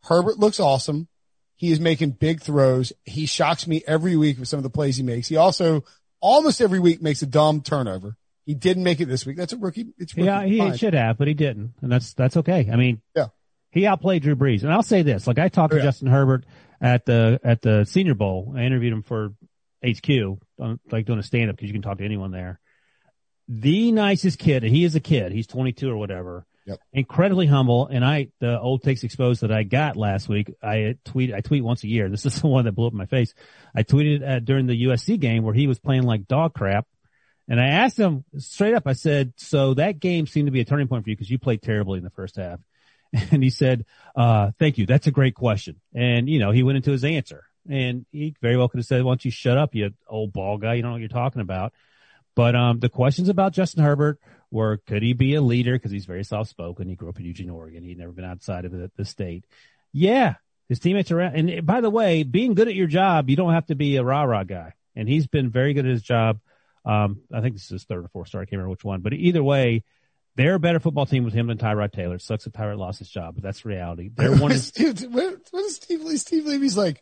Herbert 0.05 0.39
looks 0.39 0.61
awesome. 0.61 1.09
He 1.57 1.73
is 1.73 1.81
making 1.81 2.13
big 2.13 2.43
throws. 2.43 2.93
He 3.05 3.27
shocks 3.27 3.67
me 3.67 3.83
every 3.87 4.17
week 4.17 4.39
with 4.39 4.49
some 4.49 4.59
of 4.59 4.63
the 4.63 4.71
plays 4.71 4.97
he 4.97 5.03
makes. 5.03 5.29
He 5.29 5.37
also 5.37 5.85
almost 6.21 6.61
every 6.61 6.81
week 6.81 7.03
makes 7.03 7.23
a 7.23 7.27
dumb 7.27 7.63
turnover. 7.63 8.17
He 8.45 8.55
didn't 8.55 8.85
make 8.85 9.01
it 9.01 9.07
this 9.07 9.27
week. 9.27 9.37
That's 9.37 9.53
a 9.53 9.57
rookie. 9.57 9.89
It's 9.99 10.17
rookie 10.17 10.27
yeah, 10.27 10.45
he 10.45 10.77
should 10.77 10.95
have, 10.95 11.19
but 11.19 11.27
he 11.27 11.35
didn't, 11.35 11.75
and 11.81 11.91
that's 11.91 12.15
that's 12.15 12.37
okay. 12.37 12.69
I 12.73 12.77
mean, 12.77 13.01
yeah, 13.15 13.27
he 13.71 13.87
outplayed 13.87 14.23
Drew 14.23 14.37
Brees. 14.37 14.63
And 14.63 14.73
I'll 14.73 14.83
say 14.83 15.03
this: 15.03 15.27
like 15.27 15.39
I 15.39 15.49
talked 15.49 15.73
to 15.73 15.77
oh, 15.77 15.79
yeah. 15.79 15.87
Justin 15.87 16.09
Herbert 16.09 16.45
at 16.81 17.05
the 17.07 17.41
at 17.43 17.63
the 17.63 17.85
Senior 17.85 18.15
Bowl. 18.15 18.55
I 18.57 18.63
interviewed 18.63 18.93
him 18.93 19.03
for 19.03 19.35
HQ, 19.85 20.39
like 20.91 21.07
doing 21.07 21.19
a 21.19 21.23
stand 21.23 21.51
up 21.51 21.57
because 21.57 21.69
you 21.69 21.73
can 21.73 21.83
talk 21.83 21.99
to 21.99 22.05
anyone 22.05 22.31
there. 22.31 22.61
The 23.49 23.93
nicest 23.93 24.39
kid, 24.39 24.65
and 24.65 24.75
he 24.75 24.85
is 24.85 24.95
a 24.95 25.01
kid. 25.01 25.33
He's 25.33 25.47
22 25.47 25.91
or 25.91 25.97
whatever. 25.97 26.47
Yep. 26.67 26.81
Incredibly 26.93 27.47
humble. 27.47 27.87
And 27.87 28.05
I, 28.05 28.29
the 28.41 28.59
old 28.59 28.83
takes 28.83 29.05
exposed 29.05 29.43
that 29.43 29.53
I 29.53 29.63
got 29.63 29.97
last 29.97 30.29
week, 30.29 30.53
I 30.63 30.97
tweet, 31.05 31.33
I 31.33 31.41
tweet 31.41 31.63
once 31.63 31.85
a 31.85 31.89
year. 31.89 32.09
This 32.17 32.27
is 32.27 32.41
the 32.41 32.49
one 32.49 32.65
that 32.65 32.73
blew 32.73 32.89
up 32.89 32.93
my 32.93 33.07
face. 33.07 33.35
I 33.75 33.83
tweeted 33.83 34.27
at, 34.27 34.45
during 34.45 34.67
the 34.67 34.85
USC 34.87 35.19
game 35.21 35.45
where 35.45 35.55
he 35.55 35.67
was 35.67 35.79
playing 35.79 36.03
like 36.03 36.27
dog 36.27 36.55
crap. 36.55 36.87
And 37.49 37.61
I 37.61 37.69
asked 37.69 37.97
him 37.97 38.25
straight 38.39 38.75
up, 38.75 38.85
I 38.87 38.95
said, 38.95 39.33
so 39.37 39.75
that 39.75 40.01
game 40.01 40.27
seemed 40.27 40.49
to 40.49 40.53
be 40.53 40.61
a 40.61 40.65
turning 40.65 40.89
point 40.89 41.05
for 41.05 41.11
you 41.11 41.17
because 41.17 41.31
you 41.31 41.39
played 41.39 41.63
terribly 41.63 41.99
in 41.99 42.05
the 42.05 42.11
first 42.11 42.37
half. 42.37 42.61
And 43.31 43.43
he 43.43 43.51
said, 43.51 43.87
uh, 44.17 44.51
thank 44.59 44.79
you. 44.79 44.85
That's 44.85 45.07
a 45.07 45.13
great 45.13 45.37
question. 45.37 45.81
And, 45.95 46.29
you 46.29 46.41
know, 46.41 46.51
he 46.51 46.65
went 46.65 46.77
into 46.77 46.91
his 46.91 47.05
answer 47.05 47.45
and 47.71 48.05
he 48.11 48.35
very 48.43 48.57
well 48.57 48.69
could 48.69 48.79
have 48.79 48.87
said, 48.87 49.05
why 49.05 49.11
don't 49.11 49.25
you 49.25 49.31
shut 49.31 49.57
up, 49.57 49.75
you 49.75 49.93
old 50.09 50.33
ball 50.33 50.59
guy? 50.59 50.75
You 50.75 50.83
don't 50.83 50.91
know 50.91 50.95
what 50.97 51.01
you're 51.01 51.09
talking 51.09 51.41
about. 51.41 51.73
But, 52.35 52.57
um, 52.57 52.81
the 52.81 52.89
questions 52.89 53.29
about 53.29 53.53
Justin 53.53 53.85
Herbert 53.85 54.19
were, 54.51 54.79
could 54.79 55.03
he 55.03 55.13
be 55.13 55.35
a 55.35 55.41
leader? 55.41 55.79
Cause 55.79 55.91
he's 55.91 56.07
very 56.07 56.25
soft 56.25 56.51
spoken. 56.51 56.89
He 56.89 56.95
grew 56.95 57.09
up 57.09 57.19
in 57.19 57.27
Eugene, 57.27 57.51
Oregon. 57.51 57.83
He'd 57.83 57.99
never 57.99 58.13
been 58.13 58.25
outside 58.25 58.65
of 58.65 58.73
the, 58.73 58.91
the 58.97 59.05
state. 59.05 59.45
Yeah. 59.93 60.35
His 60.69 60.79
teammates 60.81 61.11
are, 61.11 61.21
and 61.21 61.65
by 61.65 61.81
the 61.81 61.91
way, 61.91 62.23
being 62.25 62.55
good 62.55 62.69
at 62.69 62.75
your 62.75 62.89
job, 62.89 63.31
you 63.31 63.37
don't 63.37 63.53
have 63.53 63.67
to 63.67 63.75
be 63.75 63.97
a 63.97 64.05
rah 64.05 64.25
rah 64.25 64.45
guy. 64.45 64.73
And 64.97 65.09
he's 65.09 65.27
been 65.27 65.51
very 65.51 65.75
good 65.75 65.87
at 65.87 65.93
his 65.93 66.03
job. 66.03 66.41
Um, 66.85 67.21
I 67.33 67.41
think 67.41 67.55
this 67.55 67.65
is 67.65 67.71
his 67.71 67.85
third 67.85 68.05
or 68.05 68.09
fourth 68.09 68.29
star. 68.29 68.41
I 68.41 68.45
can't 68.45 68.53
remember 68.53 68.71
which 68.71 68.85
one, 68.85 69.01
but 69.01 69.13
either 69.13 69.43
way, 69.43 69.85
they're 70.37 70.55
a 70.55 70.61
better 70.61 70.81
football 70.81 71.07
team 71.07 71.25
with 71.25 71.35
him 71.35 71.47
than 71.47 71.59
Tyrod 71.59 71.93
Taylor. 71.93 72.19
Sucks 72.19 72.45
that 72.45 72.53
Tyrod 72.53 72.79
lost 72.79 72.99
his 72.99 73.09
job, 73.09 73.35
but 73.35 73.43
that's 73.43 73.65
reality. 73.65 74.11
They're 74.15 74.37
one. 74.37 74.57
Steve, 74.59 75.01
what 75.11 75.65
is 75.65 75.77
Steve 75.77 76.03
Lee? 76.03 76.17
Steve 76.17 76.47
Levy's 76.47 76.77
like, 76.77 77.01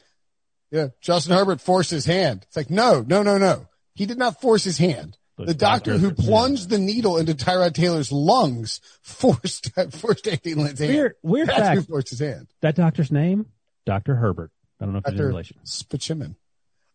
yeah, 0.70 0.88
Justin 1.00 1.36
Herbert 1.36 1.60
forced 1.60 1.90
his 1.90 2.06
hand. 2.06 2.44
It's 2.46 2.56
like, 2.56 2.70
no, 2.70 3.04
no, 3.06 3.22
no, 3.22 3.38
no. 3.38 3.66
He 3.94 4.06
did 4.06 4.18
not 4.18 4.40
force 4.40 4.64
his 4.64 4.78
hand. 4.78 5.18
But 5.36 5.48
the 5.48 5.54
doctor, 5.54 5.98
who 5.98 6.12
plunged 6.12 6.70
yeah. 6.70 6.76
the 6.76 6.82
needle 6.82 7.16
into 7.16 7.34
Tyrod 7.34 7.74
Taylor's 7.74 8.12
lungs 8.12 8.80
forced 9.02 9.70
forced 9.90 10.28
Andy 10.28 10.54
Lynn's 10.54 10.78
hand. 10.78 10.92
Weird, 10.92 11.14
weird 11.22 11.48
That's 11.48 11.58
fact. 11.58 11.76
Who 11.76 11.82
forced 11.82 12.10
his 12.10 12.20
hand. 12.20 12.46
That 12.60 12.76
doctor's 12.76 13.10
name, 13.10 13.46
Doctor 13.84 14.14
Herbert. 14.14 14.52
I 14.80 14.84
don't 14.84 14.92
know 14.92 14.98
if 14.98 15.04
Dr. 15.04 15.14
it's 15.14 15.20
in 15.20 15.26
relation. 15.26 15.56
Spachiman. 15.64 16.36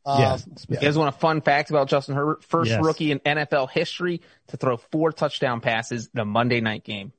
Yes. 0.06 0.48
Um, 0.48 0.56
you 0.70 0.78
guys 0.78 0.98
want 0.98 1.14
a 1.14 1.18
fun 1.18 1.42
fact 1.42 1.70
about 1.70 1.88
Justin 1.88 2.16
Herbert? 2.16 2.44
First 2.44 2.72
yes. 2.72 2.84
rookie 2.84 3.12
in 3.12 3.20
NFL 3.20 3.70
history 3.70 4.22
to 4.48 4.58
throw 4.58 4.78
four 4.78 5.12
touchdown 5.12 5.62
passes 5.62 6.10
in 6.14 6.20
a 6.20 6.26
Monday 6.26 6.62
night 6.62 6.84
game. 6.84 7.12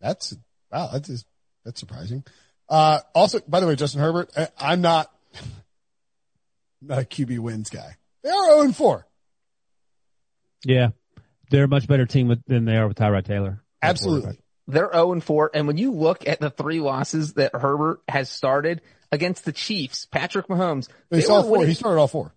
That's 0.00 0.36
wow. 0.70 0.90
That 0.92 1.08
is 1.08 1.24
that's 1.64 1.80
surprising. 1.80 2.24
Uh, 2.68 3.00
also, 3.14 3.40
by 3.48 3.60
the 3.60 3.66
way, 3.66 3.76
Justin 3.76 4.00
Herbert, 4.00 4.30
I, 4.36 4.74
am 4.74 4.80
not 4.80 5.10
not 6.82 6.98
a 6.98 7.02
QB 7.02 7.38
wins 7.38 7.70
guy. 7.70 7.96
They 8.22 8.30
are 8.30 8.60
0 8.62 8.72
4. 8.72 9.06
Yeah, 10.64 10.88
they're 11.50 11.64
a 11.64 11.68
much 11.68 11.86
better 11.86 12.06
team 12.06 12.28
with, 12.28 12.42
than 12.46 12.64
they 12.64 12.76
are 12.76 12.88
with 12.88 12.96
Tyrod 12.96 13.24
Taylor. 13.24 13.62
Absolutely. 13.82 14.38
They're 14.68 14.90
0 14.92 15.12
and 15.12 15.22
4. 15.22 15.52
And 15.54 15.66
when 15.68 15.78
you 15.78 15.92
look 15.92 16.26
at 16.26 16.40
the 16.40 16.50
three 16.50 16.80
losses 16.80 17.34
that 17.34 17.54
Herbert 17.54 18.00
has 18.08 18.28
started, 18.28 18.80
against 19.12 19.44
the 19.44 19.52
Chiefs, 19.52 20.06
Patrick 20.06 20.48
Mahomes. 20.48 20.88
They, 21.10 21.20
saw 21.20 21.42
four. 21.42 21.52
Winning, 21.52 21.68
he 21.68 21.74
started 21.74 22.00
all 22.00 22.08
four. 22.08 22.32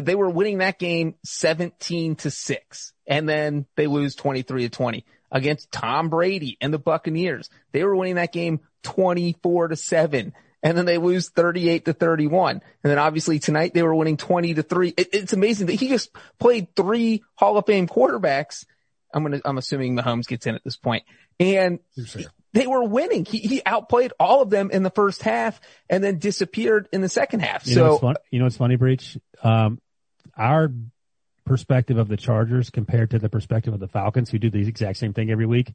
They 0.00 0.14
were 0.14 0.30
winning 0.30 0.58
that 0.58 0.78
game 0.78 1.14
17 1.24 2.16
to 2.16 2.30
6 2.30 2.92
and 3.06 3.28
then 3.28 3.66
they 3.76 3.86
lose 3.86 4.14
23 4.14 4.62
to 4.62 4.68
20 4.70 5.04
against 5.30 5.70
Tom 5.70 6.08
Brady 6.08 6.56
and 6.60 6.72
the 6.72 6.78
Buccaneers. 6.78 7.50
They 7.72 7.84
were 7.84 7.94
winning 7.94 8.14
that 8.14 8.32
game 8.32 8.60
24 8.84 9.68
to 9.68 9.76
7 9.76 10.32
and 10.62 10.78
then 10.78 10.84
they 10.84 10.98
lose 10.98 11.28
38 11.28 11.86
to 11.86 11.92
31. 11.92 12.62
And 12.84 12.90
then 12.90 12.98
obviously 12.98 13.38
tonight 13.38 13.74
they 13.74 13.82
were 13.82 13.94
winning 13.94 14.16
20 14.16 14.54
to 14.54 14.62
3. 14.62 14.94
It, 14.96 15.08
it's 15.12 15.32
amazing 15.32 15.66
that 15.66 15.74
he 15.74 15.88
just 15.88 16.10
played 16.38 16.74
three 16.76 17.22
Hall 17.34 17.56
of 17.56 17.66
Fame 17.66 17.88
quarterbacks. 17.88 18.64
I'm 19.12 19.24
going 19.24 19.40
to, 19.40 19.48
I'm 19.48 19.58
assuming 19.58 19.96
Mahomes 19.96 20.26
gets 20.26 20.46
in 20.46 20.54
at 20.54 20.64
this. 20.64 20.78
And 21.40 21.80
they 22.52 22.66
were 22.66 22.84
winning. 22.84 23.24
He, 23.24 23.38
he 23.38 23.62
outplayed 23.64 24.12
all 24.20 24.42
of 24.42 24.50
them 24.50 24.70
in 24.70 24.82
the 24.82 24.90
first 24.90 25.22
half 25.22 25.60
and 25.90 26.02
then 26.04 26.18
disappeared 26.18 26.88
in 26.92 27.00
the 27.00 27.08
second 27.08 27.40
half. 27.40 27.66
You 27.66 27.74
so, 27.74 27.84
know 27.84 27.90
what's 27.90 28.00
fun, 28.02 28.14
you 28.30 28.38
know 28.38 28.44
what's 28.44 28.56
funny, 28.56 28.76
Breech. 28.76 29.18
Um, 29.42 29.80
our 30.36 30.70
perspective 31.44 31.98
of 31.98 32.08
the 32.08 32.16
Chargers 32.16 32.70
compared 32.70 33.10
to 33.10 33.18
the 33.18 33.28
perspective 33.28 33.74
of 33.74 33.80
the 33.80 33.88
Falcons, 33.88 34.30
who 34.30 34.38
do 34.38 34.50
the 34.50 34.66
exact 34.66 34.98
same 34.98 35.12
thing 35.12 35.30
every 35.30 35.46
week, 35.46 35.72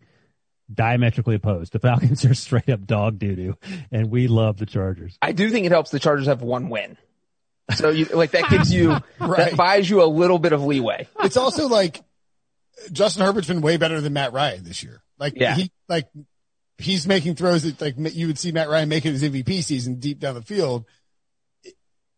diametrically 0.74 1.36
opposed. 1.36 1.74
The 1.74 1.80
Falcons 1.80 2.26
are 2.26 2.34
straight 2.36 2.70
up 2.70 2.86
dog 2.86 3.20
doo 3.20 3.36
doo, 3.36 3.58
and 3.92 4.10
we 4.10 4.28
love 4.28 4.58
the 4.58 4.66
Chargers. 4.66 5.18
I 5.22 5.32
do 5.32 5.50
think 5.50 5.66
it 5.66 5.72
helps 5.72 5.92
the 5.92 6.00
Chargers 6.00 6.28
have 6.28 6.42
one 6.42 6.70
win. 6.70 6.98
So 7.76 7.90
you, 7.90 8.06
like 8.06 8.32
that 8.32 8.50
gives 8.50 8.74
you, 8.74 8.92
right. 9.20 9.38
that 9.50 9.58
buys 9.58 9.90
you 9.90 10.02
a 10.02 10.06
little 10.06 10.40
bit 10.40 10.54
of 10.54 10.64
leeway. 10.64 11.08
It's 11.20 11.36
also 11.36 11.68
like 11.68 12.02
Justin 12.92 13.26
Herbert's 13.26 13.48
been 13.48 13.62
way 13.62 13.78
better 13.78 14.00
than 14.00 14.14
Matt 14.14 14.34
Ryan 14.34 14.64
this 14.64 14.84
year. 14.84 15.02
Like 15.20 15.34
yeah. 15.36 15.56
he, 15.56 15.72
like 15.90 16.08
he's 16.78 17.08
making 17.08 17.36
throws 17.36 17.64
that 17.64 17.82
like 17.82 17.96
you 18.16 18.28
would 18.28 18.40
see 18.40 18.52
Matt 18.52 18.70
Ryan 18.70 18.90
making 18.90 19.14
his 19.14 19.24
MVP 19.24 19.64
season 19.64 19.96
deep 19.96 20.20
down 20.20 20.36
the 20.36 20.42
field. 20.42 20.86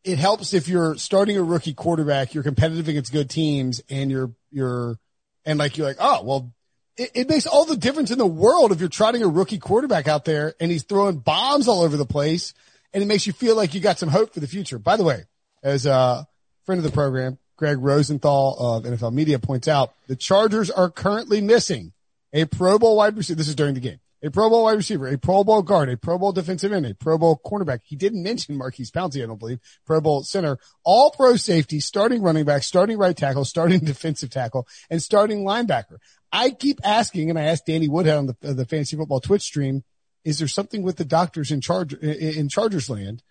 It, 0.03 0.17
helps 0.17 0.53
if 0.53 0.67
you're 0.67 0.95
starting 0.95 1.37
a 1.37 1.43
rookie 1.43 1.73
quarterback, 1.73 2.33
you're 2.33 2.43
competitive 2.43 2.87
against 2.87 3.11
good 3.11 3.29
teams 3.29 3.81
and 3.89 4.09
you're, 4.09 4.31
you're, 4.49 4.97
and 5.45 5.59
like, 5.59 5.77
you're 5.77 5.87
like, 5.87 5.97
oh, 5.99 6.23
well, 6.23 6.53
it, 6.99 7.11
it 7.13 7.29
makes 7.29 7.47
all 7.47 7.65
the 7.65 7.77
difference 7.77 8.11
in 8.11 8.17
the 8.17 8.27
world 8.27 8.71
if 8.71 8.79
you're 8.79 8.89
trotting 8.89 9.23
a 9.23 9.27
rookie 9.27 9.57
quarterback 9.57 10.07
out 10.07 10.25
there 10.25 10.53
and 10.59 10.69
he's 10.69 10.83
throwing 10.83 11.17
bombs 11.17 11.67
all 11.67 11.81
over 11.81 11.97
the 11.97 12.05
place 12.05 12.53
and 12.93 13.01
it 13.01 13.05
makes 13.05 13.25
you 13.25 13.33
feel 13.33 13.55
like 13.55 13.73
you 13.73 13.79
got 13.79 13.97
some 13.97 14.09
hope 14.09 14.33
for 14.33 14.39
the 14.39 14.47
future. 14.47 14.77
By 14.77 14.97
the 14.97 15.03
way, 15.03 15.23
as 15.63 15.85
a 15.85 16.27
friend 16.65 16.79
of 16.79 16.83
the 16.83 16.91
program, 16.91 17.37
Greg 17.55 17.77
Rosenthal 17.79 18.55
of 18.59 18.83
NFL 18.83 19.13
Media 19.13 19.39
points 19.39 19.67
out, 19.67 19.93
the 20.07 20.15
Chargers 20.15 20.69
are 20.69 20.89
currently 20.89 21.41
missing 21.41 21.93
a 22.33 22.45
Pro 22.45 22.77
Bowl 22.77 22.97
wide 22.97 23.17
receiver. 23.17 23.37
This 23.37 23.47
is 23.47 23.55
during 23.55 23.73
the 23.73 23.79
game 23.79 23.99
a 24.23 24.29
Pro 24.29 24.49
Bowl 24.49 24.63
wide 24.63 24.77
receiver, 24.77 25.07
a 25.07 25.17
Pro 25.17 25.43
Bowl 25.43 25.61
guard, 25.61 25.89
a 25.89 25.97
Pro 25.97 26.17
Bowl 26.17 26.31
defensive 26.31 26.71
end, 26.71 26.85
a 26.85 26.93
Pro 26.93 27.17
Bowl 27.17 27.39
cornerback. 27.45 27.79
He 27.83 27.95
didn't 27.95 28.23
mention 28.23 28.57
Maurkice 28.57 28.91
Pouncey, 28.91 29.23
I 29.23 29.27
don't 29.27 29.39
believe. 29.39 29.59
Pro 29.85 30.01
Bowl 30.01 30.23
center, 30.23 30.57
all 30.83 31.11
pro 31.11 31.35
safety, 31.35 31.79
starting 31.79 32.21
running 32.21 32.45
back, 32.45 32.63
starting 32.63 32.97
right 32.97 33.15
tackle, 33.15 33.45
starting 33.45 33.79
defensive 33.83 34.29
tackle, 34.29 34.67
and 34.89 35.01
starting 35.01 35.45
linebacker. 35.45 35.97
I 36.31 36.51
keep 36.51 36.79
asking, 36.83 37.29
and 37.29 37.39
I 37.39 37.43
asked 37.43 37.65
Danny 37.65 37.87
Woodhead 37.87 38.17
on 38.17 38.27
the, 38.27 38.37
uh, 38.43 38.53
the 38.53 38.65
fantasy 38.65 38.97
football 38.97 39.19
Twitch 39.19 39.43
stream, 39.43 39.83
is 40.23 40.39
there 40.39 40.47
something 40.47 40.83
with 40.83 40.97
the 40.97 41.05
doctors 41.05 41.51
in 41.51 41.61
charge 41.61 41.93
in, 41.93 42.09
in 42.09 42.49
Chargers 42.49 42.89
land? 42.89 43.23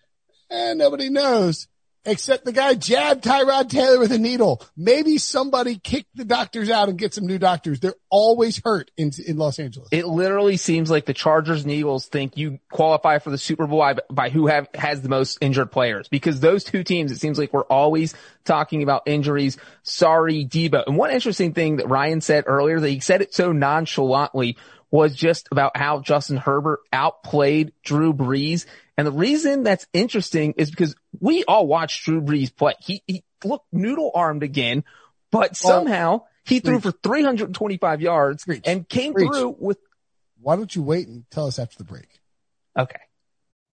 And 0.49 0.79
nobody 0.79 1.09
knows 1.09 1.67
except 2.09 2.45
the 2.45 2.51
guy 2.51 2.73
jabbed 2.73 3.23
Tyrod 3.23 3.69
Taylor 3.69 3.99
with 3.99 4.11
a 4.11 4.17
needle. 4.17 4.61
Maybe 4.75 5.17
somebody 5.17 5.77
kicked 5.77 6.15
the 6.15 6.25
doctors 6.25 6.69
out 6.69 6.89
and 6.89 6.97
get 6.97 7.13
some 7.13 7.25
new 7.25 7.37
doctors. 7.37 7.79
They're 7.79 7.95
always 8.09 8.61
hurt 8.63 8.91
in, 8.97 9.11
in 9.25 9.37
Los 9.37 9.59
Angeles. 9.59 9.89
It 9.91 10.07
literally 10.07 10.57
seems 10.57 10.89
like 10.89 11.05
the 11.05 11.13
Chargers 11.13 11.63
and 11.63 11.71
Eagles 11.71 12.07
think 12.07 12.37
you 12.37 12.59
qualify 12.71 13.19
for 13.19 13.29
the 13.29 13.37
Super 13.37 13.67
Bowl 13.67 13.79
by, 13.79 13.95
by 14.09 14.29
who 14.29 14.47
have, 14.47 14.67
has 14.73 15.01
the 15.01 15.09
most 15.09 15.37
injured 15.41 15.71
players 15.71 16.07
because 16.07 16.39
those 16.39 16.63
two 16.63 16.83
teams, 16.83 17.11
it 17.11 17.19
seems 17.19 17.37
like 17.37 17.53
we're 17.53 17.63
always 17.63 18.13
talking 18.45 18.83
about 18.83 19.03
injuries. 19.05 19.57
Sorry, 19.83 20.45
Debo. 20.45 20.85
And 20.87 20.97
one 20.97 21.11
interesting 21.11 21.53
thing 21.53 21.77
that 21.77 21.87
Ryan 21.87 22.21
said 22.21 22.45
earlier 22.47 22.79
that 22.79 22.89
he 22.89 22.99
said 22.99 23.21
it 23.21 23.33
so 23.33 23.51
nonchalantly 23.51 24.57
was 24.91 25.15
just 25.15 25.47
about 25.51 25.77
how 25.77 25.99
Justin 25.99 26.37
Herbert 26.37 26.79
outplayed 26.91 27.73
Drew 27.83 28.13
Brees. 28.13 28.65
And 28.99 29.07
the 29.07 29.13
reason 29.13 29.63
that's 29.63 29.87
interesting 29.93 30.55
is 30.57 30.69
because 30.69 30.93
we 31.21 31.45
all 31.45 31.65
watched 31.65 32.03
Drew 32.03 32.19
Brees 32.19 32.53
play. 32.53 32.73
He, 32.81 33.01
he 33.07 33.23
looked 33.45 33.67
noodle 33.71 34.11
armed 34.13 34.43
again, 34.43 34.83
but 35.31 35.55
somehow 35.55 36.23
he 36.43 36.59
threw 36.59 36.81
for 36.81 36.91
325 36.91 38.01
yards 38.01 38.45
and 38.65 38.89
came 38.89 39.13
through 39.13 39.55
with. 39.57 39.77
Why 40.41 40.57
don't 40.57 40.75
you 40.75 40.83
wait 40.83 41.07
and 41.07 41.23
tell 41.31 41.47
us 41.47 41.59
after 41.59 41.77
the 41.77 41.85
break? 41.85 42.09
Okay. 42.77 42.99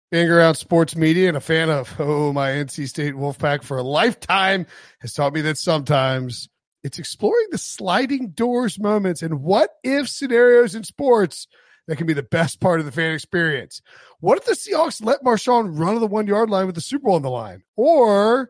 Being 0.09 0.31
around 0.31 0.55
sports 0.55 0.95
media 0.95 1.27
and 1.27 1.37
a 1.37 1.39
fan 1.39 1.69
of, 1.69 1.93
oh, 1.99 2.33
my 2.33 2.49
NC 2.49 2.89
State 2.89 3.13
Wolfpack 3.13 3.61
for 3.61 3.77
a 3.77 3.83
lifetime 3.83 4.65
has 5.01 5.13
taught 5.13 5.33
me 5.33 5.41
that 5.41 5.59
sometimes 5.59 6.49
it's 6.83 6.97
exploring 6.97 7.45
the 7.51 7.59
sliding 7.59 8.29
doors 8.29 8.79
moments 8.79 9.21
and 9.21 9.43
what 9.43 9.69
if 9.83 10.09
scenarios 10.09 10.73
in 10.73 10.83
sports 10.83 11.45
that 11.91 11.97
can 11.97 12.07
be 12.07 12.13
the 12.13 12.23
best 12.23 12.61
part 12.61 12.79
of 12.79 12.85
the 12.85 12.91
fan 12.93 13.13
experience. 13.13 13.81
What 14.21 14.37
if 14.37 14.45
the 14.45 14.53
Seahawks 14.53 15.03
let 15.03 15.23
Marshawn 15.23 15.77
run 15.77 15.95
to 15.95 15.99
the 15.99 16.07
one 16.07 16.25
yard 16.25 16.49
line 16.49 16.65
with 16.65 16.75
the 16.75 16.79
Super 16.79 17.07
Bowl 17.07 17.15
on 17.15 17.21
the 17.21 17.29
line? 17.29 17.63
Or 17.75 18.49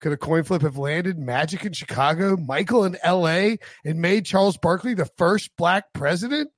could 0.00 0.12
a 0.12 0.16
coin 0.16 0.44
flip 0.44 0.62
have 0.62 0.78
landed 0.78 1.18
Magic 1.18 1.64
in 1.64 1.72
Chicago, 1.72 2.36
Michael 2.36 2.84
in 2.84 2.96
LA, 3.04 3.56
and 3.84 4.00
made 4.00 4.26
Charles 4.26 4.56
Barkley 4.56 4.94
the 4.94 5.10
first 5.18 5.50
black 5.56 5.92
president? 5.92 6.52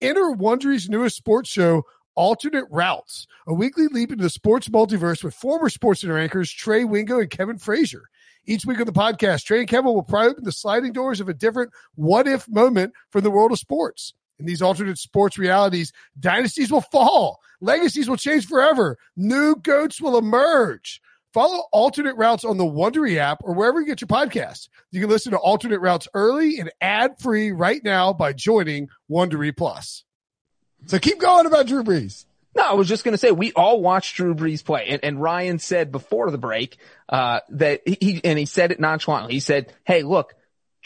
Enter 0.00 0.34
Wondery's 0.34 0.88
newest 0.88 1.18
sports 1.18 1.50
show, 1.50 1.82
Alternate 2.14 2.68
Routes, 2.70 3.26
a 3.46 3.52
weekly 3.52 3.88
leap 3.88 4.10
into 4.10 4.24
the 4.24 4.30
sports 4.30 4.70
multiverse 4.70 5.22
with 5.22 5.34
former 5.34 5.68
sports 5.68 6.00
center 6.00 6.16
anchors 6.16 6.50
Trey 6.50 6.84
Wingo 6.84 7.20
and 7.20 7.28
Kevin 7.28 7.58
Frazier. 7.58 8.04
Each 8.46 8.64
week 8.64 8.80
on 8.80 8.86
the 8.86 8.92
podcast, 8.92 9.44
Trey 9.44 9.58
and 9.58 9.68
Kevin 9.68 9.92
will 9.92 10.02
pry 10.02 10.24
open 10.24 10.44
the 10.44 10.52
sliding 10.52 10.94
doors 10.94 11.20
of 11.20 11.28
a 11.28 11.34
different 11.34 11.70
what 11.96 12.26
if 12.26 12.48
moment 12.48 12.94
from 13.10 13.24
the 13.24 13.30
world 13.30 13.52
of 13.52 13.58
sports. 13.58 14.14
In 14.38 14.46
these 14.46 14.62
alternate 14.62 14.98
sports 14.98 15.38
realities, 15.38 15.92
dynasties 16.18 16.70
will 16.70 16.82
fall, 16.82 17.40
legacies 17.60 18.08
will 18.08 18.16
change 18.16 18.46
forever, 18.46 18.98
new 19.16 19.56
goats 19.56 20.00
will 20.00 20.18
emerge. 20.18 21.00
Follow 21.32 21.64
alternate 21.70 22.16
routes 22.16 22.44
on 22.44 22.56
the 22.56 22.64
Wondery 22.64 23.16
app 23.16 23.42
or 23.42 23.54
wherever 23.54 23.80
you 23.80 23.86
get 23.86 24.00
your 24.00 24.08
podcasts. 24.08 24.68
You 24.90 25.00
can 25.00 25.10
listen 25.10 25.32
to 25.32 25.38
alternate 25.38 25.80
routes 25.80 26.08
early 26.14 26.58
and 26.58 26.70
ad 26.80 27.18
free 27.20 27.52
right 27.52 27.82
now 27.84 28.14
by 28.14 28.32
joining 28.32 28.88
Wondery 29.10 29.54
Plus. 29.54 30.04
So 30.86 30.98
keep 30.98 31.18
going 31.18 31.44
about 31.44 31.66
Drew 31.66 31.84
Brees. 31.84 32.24
No, 32.56 32.62
I 32.62 32.72
was 32.72 32.88
just 32.88 33.04
going 33.04 33.12
to 33.12 33.18
say 33.18 33.32
we 33.32 33.52
all 33.52 33.82
watched 33.82 34.16
Drew 34.16 34.34
Brees 34.34 34.64
play, 34.64 34.86
and, 34.88 35.04
and 35.04 35.20
Ryan 35.20 35.58
said 35.58 35.92
before 35.92 36.30
the 36.30 36.38
break 36.38 36.78
uh, 37.06 37.40
that 37.50 37.82
he 37.86 38.22
and 38.24 38.38
he 38.38 38.46
said 38.46 38.72
it 38.72 38.80
nonchalantly. 38.80 39.34
He 39.34 39.40
said, 39.40 39.70
"Hey, 39.84 40.02
look, 40.02 40.34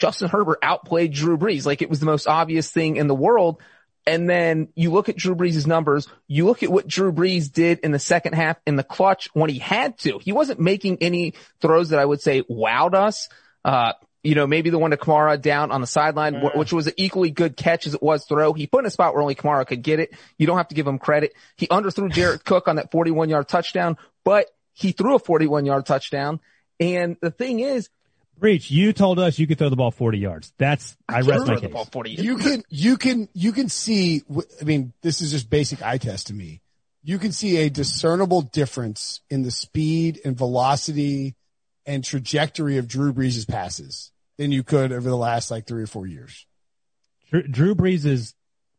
Justin 0.01 0.29
Herbert 0.29 0.59
outplayed 0.61 1.13
Drew 1.13 1.37
Brees 1.37 1.65
like 1.65 1.81
it 1.81 1.89
was 1.89 1.99
the 1.99 2.05
most 2.05 2.27
obvious 2.27 2.69
thing 2.69 2.97
in 2.97 3.07
the 3.07 3.15
world." 3.15 3.61
And 4.07 4.27
then 4.27 4.69
you 4.75 4.91
look 4.91 5.09
at 5.09 5.15
Drew 5.15 5.35
Brees' 5.35 5.67
numbers. 5.67 6.07
You 6.27 6.45
look 6.45 6.63
at 6.63 6.71
what 6.71 6.87
Drew 6.87 7.11
Brees 7.11 7.51
did 7.51 7.79
in 7.79 7.91
the 7.91 7.99
second 7.99 8.33
half 8.33 8.57
in 8.65 8.75
the 8.75 8.83
clutch 8.83 9.29
when 9.33 9.49
he 9.49 9.59
had 9.59 9.99
to. 9.99 10.19
He 10.19 10.31
wasn't 10.31 10.59
making 10.59 10.97
any 11.01 11.35
throws 11.61 11.89
that 11.89 11.99
I 11.99 12.05
would 12.05 12.19
say 12.19 12.41
wowed 12.41 12.95
us. 12.95 13.29
Uh, 13.63 13.93
you 14.23 14.35
know, 14.35 14.45
maybe 14.45 14.69
the 14.69 14.77
one 14.77 14.91
to 14.91 14.97
Kamara 14.97 15.39
down 15.39 15.71
on 15.71 15.81
the 15.81 15.87
sideline, 15.87 16.35
yeah. 16.35 16.49
which 16.55 16.71
was 16.71 16.87
an 16.87 16.93
equally 16.97 17.31
good 17.31 17.57
catch 17.57 17.87
as 17.87 17.93
it 17.93 18.03
was 18.03 18.25
throw. 18.25 18.53
He 18.53 18.67
put 18.67 18.79
in 18.79 18.85
a 18.85 18.91
spot 18.91 19.13
where 19.13 19.21
only 19.21 19.35
Kamara 19.35 19.65
could 19.65 19.81
get 19.81 19.99
it. 19.99 20.13
You 20.37 20.47
don't 20.47 20.57
have 20.57 20.67
to 20.69 20.75
give 20.75 20.87
him 20.87 20.99
credit. 20.99 21.33
He 21.57 21.67
underthrew 21.67 22.11
Jared 22.11 22.43
Cook 22.45 22.67
on 22.67 22.75
that 22.75 22.91
41 22.91 23.29
yard 23.29 23.47
touchdown, 23.47 23.97
but 24.23 24.47
he 24.73 24.91
threw 24.91 25.15
a 25.15 25.19
41 25.19 25.65
yard 25.65 25.85
touchdown. 25.85 26.39
And 26.79 27.17
the 27.21 27.31
thing 27.31 27.59
is, 27.59 27.89
Breech, 28.41 28.71
you 28.71 28.91
told 28.91 29.19
us 29.19 29.37
you 29.37 29.45
could 29.45 29.59
throw 29.59 29.69
the 29.69 29.75
ball 29.75 29.91
40 29.91 30.17
yards. 30.17 30.51
That's, 30.57 30.97
I, 31.07 31.19
I 31.19 31.21
rest 31.21 31.45
my 31.45 31.59
case. 31.59 31.71
40 31.91 32.09
yards 32.09 32.23
You 32.23 32.37
can, 32.37 32.63
you 32.69 32.97
can, 32.97 33.29
you 33.33 33.51
can 33.51 33.69
see, 33.69 34.23
I 34.59 34.63
mean, 34.63 34.93
this 35.03 35.21
is 35.21 35.29
just 35.29 35.47
basic 35.47 35.83
eye 35.83 35.99
test 35.99 36.27
to 36.27 36.33
me. 36.33 36.59
You 37.03 37.19
can 37.19 37.33
see 37.33 37.57
a 37.57 37.69
discernible 37.69 38.41
difference 38.41 39.21
in 39.29 39.43
the 39.43 39.51
speed 39.51 40.21
and 40.25 40.35
velocity 40.35 41.35
and 41.85 42.03
trajectory 42.03 42.79
of 42.79 42.87
Drew 42.87 43.13
Brees' 43.13 43.47
passes 43.47 44.11
than 44.39 44.51
you 44.51 44.63
could 44.63 44.91
over 44.91 45.07
the 45.07 45.15
last 45.15 45.51
like 45.51 45.67
three 45.67 45.83
or 45.83 45.87
four 45.87 46.07
years. 46.07 46.47
Drew, 47.29 47.43
Drew 47.43 47.75
Brees' 47.75 48.33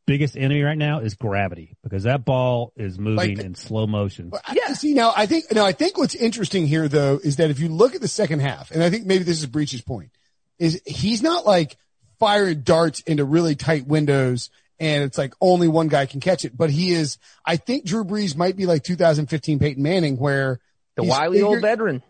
biggest 0.07 0.37
enemy 0.37 0.63
right 0.63 0.79
now 0.79 0.99
is 0.99 1.15
gravity 1.15 1.77
because 1.83 2.03
that 2.05 2.25
ball 2.25 2.73
is 2.77 2.99
moving 2.99 3.37
like, 3.37 3.45
in 3.45 3.55
slow 3.55 3.87
motion. 3.87 4.33
Yeah. 4.53 4.73
See 4.75 4.95
now, 4.95 5.13
I 5.17 5.27
think 5.27 5.53
now 5.53 5.65
I 5.65 5.73
think 5.73 5.99
what's 5.99 6.15
interesting 6.15 6.67
here 6.67 6.89
though 6.89 7.21
is 7.23 7.37
that 7.37 7.51
if 7.51 7.61
you 7.61 7.69
look 7.69 7.95
at 7.95 8.01
the 8.01 8.09
second 8.09 8.41
half, 8.41 8.71
and 8.71 8.83
I 8.83 8.91
think 8.91 9.07
maybe 9.07 9.25
this 9.25 9.41
is 9.41 9.47
Breech's 9.47 9.83
point, 9.83 10.11
is 10.59 10.81
he's 10.87 11.23
not 11.23 11.47
like 11.47 11.77
firing 12.19 12.63
darts 12.63 13.01
into 13.01 13.25
really 13.25 13.55
tight 13.55 13.87
windows 13.87 14.51
and 14.83 15.05
it's 15.05 15.17
like 15.17 15.33
only 15.41 15.69
one 15.69 15.87
guy 15.87 16.07
can 16.07 16.19
catch 16.21 16.45
it. 16.45 16.57
But 16.57 16.71
he 16.71 16.91
is, 16.91 17.19
I 17.47 17.57
think 17.57 17.85
Drew 17.85 18.05
Brees 18.05 18.37
might 18.37 18.57
be 18.57 18.67
like 18.67 18.83
2015 18.83 19.61
Peyton 19.61 19.83
Manning 19.83 20.17
where 20.17 20.59
the 20.97 21.05
wily 21.05 21.39
figured, 21.39 21.49
old 21.49 21.63
veteran. 21.63 22.03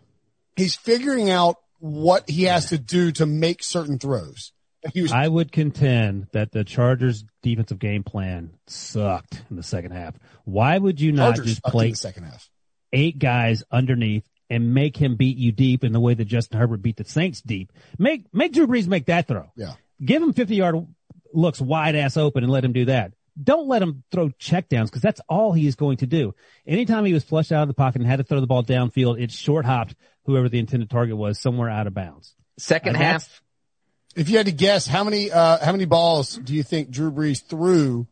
He's 0.56 0.74
figuring 0.74 1.30
out 1.30 1.56
what 1.80 2.28
he 2.30 2.44
has 2.44 2.70
to 2.70 2.78
do 2.78 3.12
to 3.12 3.26
make 3.26 3.62
certain 3.62 3.98
throws. 3.98 4.52
Was, 4.94 5.12
I 5.12 5.28
would 5.28 5.52
contend 5.52 6.26
that 6.32 6.50
the 6.50 6.64
Chargers 6.64 7.24
defensive 7.42 7.78
game 7.78 8.02
plan 8.02 8.50
sucked 8.66 9.42
in 9.48 9.56
the 9.56 9.62
second 9.62 9.92
half. 9.92 10.14
Why 10.44 10.76
would 10.76 11.00
you 11.00 11.12
not 11.12 11.36
Chargers 11.36 11.46
just 11.46 11.64
play 11.64 11.92
second 11.94 12.24
half 12.24 12.48
eight 12.92 13.18
guys 13.18 13.62
underneath 13.70 14.28
and 14.50 14.74
make 14.74 14.96
him 14.96 15.16
beat 15.16 15.38
you 15.38 15.50
deep 15.52 15.82
in 15.82 15.92
the 15.92 16.00
way 16.00 16.14
that 16.14 16.24
Justin 16.26 16.58
Herbert 16.58 16.82
beat 16.82 16.96
the 16.96 17.04
Saints 17.04 17.40
deep? 17.40 17.72
Make 17.98 18.32
make 18.34 18.52
Drew 18.52 18.66
Brees 18.66 18.86
make 18.86 19.06
that 19.06 19.28
throw. 19.28 19.50
Yeah. 19.56 19.74
Give 20.04 20.22
him 20.22 20.32
50 20.32 20.56
yard 20.56 20.86
looks 21.32 21.60
wide 21.60 21.94
ass 21.94 22.16
open 22.16 22.42
and 22.42 22.52
let 22.52 22.64
him 22.64 22.72
do 22.72 22.86
that. 22.86 23.12
Don't 23.42 23.68
let 23.68 23.82
him 23.82 24.04
throw 24.12 24.28
checkdowns 24.28 24.86
because 24.86 25.00
that's 25.00 25.20
all 25.28 25.52
he 25.52 25.66
is 25.66 25.74
going 25.74 25.98
to 25.98 26.06
do. 26.06 26.34
Anytime 26.66 27.04
he 27.06 27.14
was 27.14 27.24
flushed 27.24 27.50
out 27.50 27.62
of 27.62 27.68
the 27.68 27.74
pocket 27.74 28.02
and 28.02 28.10
had 28.10 28.16
to 28.16 28.24
throw 28.24 28.40
the 28.40 28.46
ball 28.46 28.62
downfield, 28.62 29.20
it 29.20 29.30
short 29.30 29.64
hopped 29.64 29.94
whoever 30.26 30.48
the 30.48 30.58
intended 30.58 30.90
target 30.90 31.16
was 31.16 31.40
somewhere 31.40 31.70
out 31.70 31.86
of 31.86 31.94
bounds. 31.94 32.34
Second 32.58 32.96
half, 32.96 33.40
if 34.16 34.28
you 34.28 34.36
had 34.36 34.46
to 34.46 34.52
guess, 34.52 34.86
how 34.86 35.04
many 35.04 35.30
uh, 35.30 35.64
how 35.64 35.72
many 35.72 35.84
balls 35.84 36.36
do 36.36 36.54
you 36.54 36.62
think 36.62 36.90
Drew 36.90 37.10
Brees 37.10 37.42
threw 37.44 38.06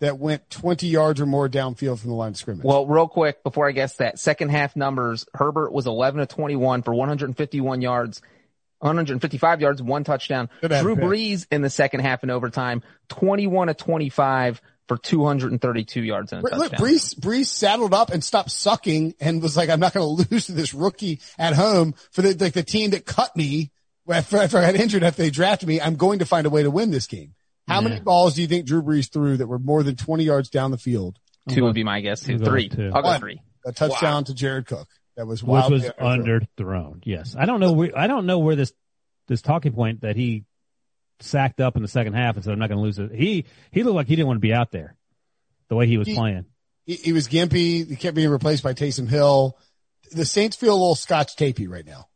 that 0.00 0.18
went 0.18 0.50
20 0.50 0.86
yards 0.86 1.20
or 1.20 1.26
more 1.26 1.48
downfield 1.48 1.98
from 1.98 2.10
the 2.10 2.16
line 2.16 2.30
of 2.30 2.36
scrimmage? 2.36 2.64
Well, 2.64 2.86
real 2.86 3.08
quick 3.08 3.42
before 3.42 3.68
I 3.68 3.72
guess 3.72 3.96
that 3.96 4.18
second 4.18 4.50
half 4.50 4.76
numbers, 4.76 5.26
Herbert 5.34 5.72
was 5.72 5.86
11 5.86 6.20
to 6.20 6.26
21 6.26 6.82
for 6.82 6.94
151 6.94 7.80
yards, 7.80 8.20
155 8.80 9.60
yards, 9.60 9.82
one 9.82 10.04
touchdown. 10.04 10.50
Drew 10.60 10.96
Brees 10.96 11.46
in 11.50 11.62
the 11.62 11.70
second 11.70 12.00
half 12.00 12.22
in 12.22 12.30
overtime, 12.30 12.82
21 13.08 13.68
to 13.68 13.74
25 13.74 14.60
for 14.88 14.98
232 14.98 16.02
yards 16.02 16.32
and 16.32 16.44
a 16.44 16.50
touchdown. 16.50 16.60
Look, 16.60 16.72
Brees, 16.72 17.18
Brees 17.18 17.46
saddled 17.46 17.94
up 17.94 18.10
and 18.10 18.22
stopped 18.22 18.50
sucking 18.50 19.14
and 19.20 19.40
was 19.40 19.56
like, 19.56 19.70
I'm 19.70 19.80
not 19.80 19.94
going 19.94 20.16
to 20.24 20.30
lose 20.30 20.46
to 20.46 20.52
this 20.52 20.74
rookie 20.74 21.20
at 21.38 21.54
home 21.54 21.94
for 22.10 22.22
the, 22.22 22.34
like 22.34 22.52
the 22.52 22.62
team 22.62 22.90
that 22.90 23.06
cut 23.06 23.34
me 23.36 23.70
after, 24.08 24.38
after 24.38 24.58
I 24.58 24.72
got 24.72 24.76
injured, 24.76 25.02
after 25.02 25.22
they 25.22 25.30
drafted 25.30 25.68
me, 25.68 25.80
I'm 25.80 25.96
going 25.96 26.18
to 26.20 26.26
find 26.26 26.46
a 26.46 26.50
way 26.50 26.62
to 26.62 26.70
win 26.70 26.90
this 26.90 27.06
game. 27.06 27.34
How 27.66 27.80
yeah. 27.80 27.88
many 27.88 28.00
balls 28.00 28.34
do 28.34 28.42
you 28.42 28.48
think 28.48 28.66
Drew 28.66 28.82
Brees 28.82 29.10
threw 29.10 29.38
that 29.38 29.46
were 29.46 29.58
more 29.58 29.82
than 29.82 29.96
20 29.96 30.24
yards 30.24 30.50
down 30.50 30.70
the 30.70 30.78
field? 30.78 31.18
Two 31.48 31.64
would 31.64 31.74
be 31.74 31.84
my 31.84 32.00
guess. 32.00 32.20
Two, 32.20 32.38
three. 32.38 32.68
Two. 32.68 32.90
I'll 32.94 33.02
go 33.02 33.18
three. 33.18 33.40
A 33.66 33.72
touchdown 33.72 34.14
wow. 34.14 34.22
to 34.22 34.34
Jared 34.34 34.66
Cook. 34.66 34.88
That 35.16 35.26
was 35.26 35.42
which 35.42 35.70
was 35.70 35.84
underthrown. 36.00 37.00
Yes, 37.04 37.36
I 37.38 37.46
don't 37.46 37.60
know. 37.60 37.72
Where, 37.72 37.96
I 37.96 38.06
don't 38.06 38.26
know 38.26 38.40
where 38.40 38.56
this 38.56 38.72
this 39.28 39.42
talking 39.42 39.72
point 39.72 40.00
that 40.00 40.16
he 40.16 40.44
sacked 41.20 41.60
up 41.60 41.76
in 41.76 41.82
the 41.82 41.88
second 41.88 42.14
half 42.14 42.34
and 42.34 42.44
said 42.44 42.52
I'm 42.52 42.58
not 42.58 42.68
going 42.68 42.78
to 42.78 42.82
lose 42.82 42.98
it. 42.98 43.12
He 43.12 43.44
he 43.70 43.84
looked 43.84 43.94
like 43.94 44.08
he 44.08 44.16
didn't 44.16 44.26
want 44.26 44.38
to 44.38 44.46
be 44.46 44.52
out 44.52 44.72
there 44.72 44.96
the 45.68 45.76
way 45.76 45.86
he 45.86 45.98
was 45.98 46.08
he, 46.08 46.14
playing. 46.14 46.46
He, 46.84 46.94
he 46.94 47.12
was 47.12 47.28
gimpy. 47.28 47.88
He 47.88 47.96
kept 47.96 48.16
being 48.16 48.28
replaced 48.28 48.64
by 48.64 48.74
Taysom 48.74 49.08
Hill. 49.08 49.56
The 50.10 50.24
Saints 50.24 50.56
feel 50.56 50.72
a 50.72 50.74
little 50.74 50.96
scotch 50.96 51.36
tapey 51.36 51.68
right 51.68 51.86
now. 51.86 52.08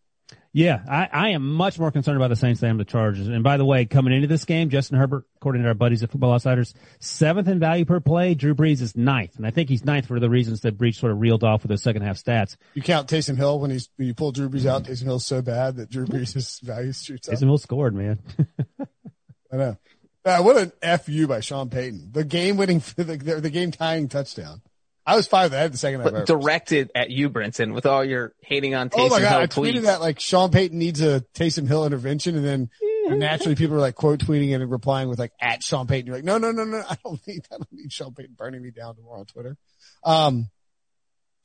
Yeah, 0.53 0.81
I, 0.89 1.09
I 1.13 1.29
am 1.31 1.53
much 1.53 1.79
more 1.79 1.91
concerned 1.91 2.17
about 2.17 2.29
the 2.29 2.37
Saints 2.37 2.61
than 2.61 2.79
the 2.79 2.85
Chargers. 2.85 3.29
And 3.29 3.43
by 3.43 3.59
the 3.59 3.65
way, 3.65 3.85
coming 3.85 4.15
into 4.15 4.27
this 4.27 4.45
game, 4.45 4.71
Justin 4.71 4.99
Herbert, 4.99 5.25
according 5.37 5.63
to 5.63 5.69
our 5.69 5.75
buddies 5.75 6.03
at 6.03 6.11
Football 6.11 6.33
Outsiders, 6.33 6.75
seventh 7.01 7.49
in 7.49 7.59
value 7.59 7.85
per 7.85 8.01
play. 8.01 8.35
Drew 8.35 8.55
Brees 8.55 8.81
is 8.81 8.97
ninth, 8.97 9.37
and 9.37 9.47
I 9.47 9.51
think 9.51 9.69
he's 9.69 9.85
ninth 9.85 10.07
for 10.07 10.19
the 10.19 10.31
reasons 10.31 10.63
that 10.63 10.79
Breech 10.79 10.99
sort 10.99 11.13
of 11.13 11.21
reeled 11.21 11.45
off 11.45 11.63
with 11.63 11.71
those 11.71 11.83
second 11.83 12.03
half 12.03 12.17
stats. 12.17 12.57
You 12.75 12.83
count 12.83 13.09
Taysom 13.09 13.37
Hill 13.37 13.61
when 13.61 13.71
he's 13.71 13.91
when 13.97 14.09
you 14.09 14.15
pull 14.15 14.33
Drew 14.33 14.49
Brees 14.49 14.67
out. 14.67 14.85
Taysom 14.85 15.05
Hill's 15.05 15.27
so 15.27 15.43
bad 15.43 15.77
that 15.77 15.91
Drew 15.91 16.07
Brees' 16.07 16.61
value 16.63 16.93
shoots 16.93 17.29
up. 17.29 17.35
Taysom 17.35 17.47
Hill 17.47 17.59
scored, 17.59 17.95
man. 17.95 18.19
I 19.53 19.57
know. 19.57 19.77
Uh, 20.25 20.43
what 20.43 20.57
an 20.59 20.99
fu 20.99 21.27
by 21.27 21.41
Sean 21.41 21.71
Payton. 21.71 22.11
The 22.13 22.25
game 22.25 22.57
winning, 22.57 22.83
the, 22.97 23.39
the 23.43 23.51
game 23.51 23.71
tying 23.71 24.09
touchdown. 24.09 24.63
I 25.09 25.17
was 25.17 25.27
five. 25.27 25.55
I 25.55 25.57
had 25.57 25.73
the 25.73 25.79
second 25.79 26.03
half. 26.03 26.27
Directed 26.27 26.91
at 26.95 27.09
you, 27.09 27.31
Brinson, 27.31 27.73
with 27.73 27.87
all 27.87 28.05
your 28.05 28.35
hating 28.43 28.75
on 28.75 28.91
Taysom 28.91 28.97
Hill. 28.97 29.07
Oh 29.07 29.09
my 29.09 29.21
god! 29.21 29.31
Hill 29.31 29.41
I 29.41 29.47
tweeted 29.47 29.79
tweets. 29.79 29.83
that 29.85 30.01
like 30.03 30.21
Sean 30.21 30.51
Payton 30.51 30.79
needs 30.79 31.01
a 31.01 31.25
Taysom 31.33 31.67
Hill 31.67 31.87
intervention, 31.87 32.37
and 32.37 32.45
then 32.45 32.71
naturally 33.19 33.55
people 33.55 33.77
are 33.77 33.81
like 33.81 33.95
quote 33.95 34.19
tweeting 34.19 34.55
and 34.55 34.71
replying 34.71 35.09
with 35.09 35.19
like 35.19 35.33
at 35.41 35.63
Sean 35.63 35.87
Payton. 35.87 36.09
You're 36.09 36.17
like, 36.17 36.27
no, 36.27 36.37
no, 36.37 36.53
no, 36.53 36.65
no. 36.65 36.83
I 36.87 36.99
don't 37.03 37.27
need. 37.27 37.43
That. 37.45 37.55
I 37.55 37.57
don't 37.57 37.73
need 37.73 37.91
Sean 37.91 38.13
Payton 38.13 38.35
burning 38.37 38.61
me 38.61 38.71
down 38.71 38.97
tomorrow 38.97 39.21
on 39.21 39.25
Twitter. 39.25 39.57
Um, 40.05 40.51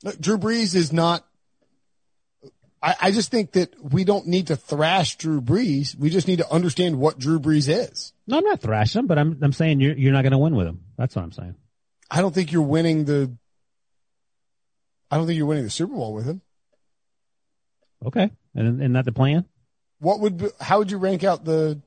look, 0.04 0.20
Drew 0.20 0.38
Brees 0.38 0.76
is 0.76 0.92
not. 0.92 1.26
I, 2.82 2.96
I 3.00 3.12
just 3.12 3.32
think 3.32 3.54
that 3.54 3.74
we 3.82 4.04
don't 4.04 4.28
need 4.28 4.48
to 4.48 4.58
thrash 4.58 5.16
Drew 5.16 5.40
Brees. 5.40 5.96
We 5.96 6.10
just 6.10 6.28
need 6.28 6.40
to 6.40 6.52
understand 6.52 6.98
what 7.00 7.18
Drew 7.18 7.40
Brees 7.40 7.70
is. 7.70 8.12
No, 8.28 8.40
I'm 8.40 8.44
not 8.44 8.60
thrashing 8.60 9.00
him, 9.00 9.08
but 9.08 9.18
I'm 9.18 9.40
I'm 9.42 9.54
saying 9.54 9.80
you're 9.80 9.98
you're 9.98 10.12
not 10.12 10.24
going 10.24 10.34
to 10.34 10.38
win 10.38 10.54
with 10.54 10.68
him. 10.68 10.82
That's 10.98 11.16
what 11.16 11.22
I'm 11.22 11.32
saying. 11.32 11.56
I 12.12 12.20
don't 12.20 12.36
think 12.36 12.52
you're 12.52 12.62
winning 12.62 13.06
the 13.06 13.38
I 15.14 15.18
don't 15.18 15.28
think 15.28 15.38
you're 15.38 15.46
winning 15.46 15.64
the 15.64 15.70
Super 15.70 15.94
Bowl 15.94 16.12
with 16.12 16.26
him. 16.26 16.42
Okay, 18.04 18.32
and 18.56 18.82
and 18.82 18.96
that 18.96 19.06
the 19.06 19.12
plan? 19.12 19.46
What 20.00 20.20
would 20.22 20.38
be, 20.38 20.48
how 20.60 20.80
would 20.80 20.90
you 20.90 20.98
rank 20.98 21.24
out 21.24 21.46
the 21.46 21.80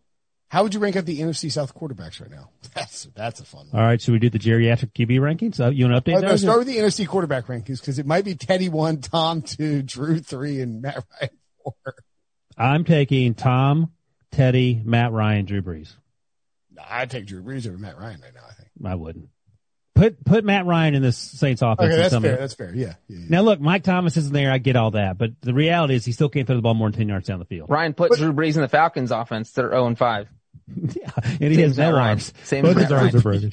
how 0.47 0.63
would 0.63 0.75
you 0.75 0.79
rank 0.79 0.95
out 0.95 1.07
the 1.07 1.19
NFC 1.19 1.51
South 1.51 1.75
quarterbacks 1.75 2.21
right 2.21 2.31
now? 2.31 2.51
That's 2.75 3.09
that's 3.17 3.41
a 3.41 3.45
fun. 3.45 3.67
One. 3.71 3.81
All 3.81 3.87
right, 3.87 4.01
should 4.01 4.13
we 4.13 4.21
do 4.21 4.31
the 4.31 4.39
geriatric 4.39 4.93
QB 4.93 5.19
rankings? 5.19 5.59
Uh, 5.59 5.71
you 5.71 5.89
want 5.89 6.05
to 6.05 6.13
update? 6.13 6.19
Oh, 6.19 6.21
no, 6.21 6.37
start 6.37 6.59
with 6.59 6.69
the 6.69 6.77
NFC 6.77 7.09
quarterback 7.09 7.47
rankings 7.47 7.81
because 7.81 7.99
it 7.99 8.07
might 8.07 8.25
be 8.25 8.37
Teddy 8.37 8.69
one, 8.69 9.01
Tom 9.01 9.43
two, 9.43 9.83
Drew 9.83 10.21
three, 10.21 10.61
and 10.61 10.83
Matt 10.83 11.03
Ryan 11.21 11.37
four. 11.65 11.95
I'm 12.57 12.85
taking 12.85 13.35
Tom, 13.35 13.93
Teddy, 14.31 14.83
Matt 14.85 15.11
Ryan, 15.11 15.47
Drew 15.47 15.63
Brees. 15.63 15.95
I'd 16.89 17.11
take 17.11 17.27
Drew 17.27 17.43
Brees 17.43 17.67
over 17.67 17.79
Matt 17.79 17.99
Ryan 17.99 18.21
right 18.21 18.35
now. 18.35 18.45
I 18.49 18.53
think 18.53 18.69
I 18.85 18.95
wouldn't. 18.95 19.31
Put 19.97 20.23
put 20.25 20.45
Matt 20.45 20.67
Ryan 20.67 20.95
in 20.95 21.03
the 21.03 21.11
Saints 21.11 21.63
offense. 21.63 21.81
Okay, 21.81 21.97
that's 21.97 22.17
fair. 22.17 22.37
That's 22.37 22.55
fair. 22.55 22.75
Yeah, 22.75 22.95
yeah, 23.09 23.19
yeah, 23.19 23.27
Now 23.31 23.41
look, 23.41 23.61
Mike 23.61 23.83
Thomas 23.83 24.17
isn't 24.19 24.33
there. 24.33 24.53
I 24.53 24.59
get 24.59 24.77
all 24.77 24.91
that, 24.91 25.17
but 25.17 25.31
the 25.41 25.55
reality 25.55 25.95
is 25.95 26.05
he 26.05 26.13
still 26.13 26.29
can't 26.29 26.47
throw 26.47 26.55
the 26.55 26.63
ball 26.63 26.75
more 26.75 26.91
than 26.91 26.99
ten 26.99 27.09
yards 27.09 27.27
down 27.27 27.39
the 27.39 27.47
field. 27.47 27.71
Ryan 27.71 27.95
put 27.95 28.11
but, 28.11 28.19
Drew 28.19 28.33
Brees 28.35 28.57
in 28.57 28.61
the 28.61 28.69
Falcons 28.69 29.11
offense. 29.11 29.53
They're 29.53 29.71
zero 29.71 29.87
and 29.87 29.97
five. 29.97 30.29
yeah, 30.67 31.11
and 31.25 31.53
he 31.53 31.63
has 31.63 31.79
no 31.79 31.97
arms. 31.97 32.35
Same 32.45 32.67
as 32.67 32.93
arms 32.93 33.15
are 33.15 33.21
broken. 33.23 33.51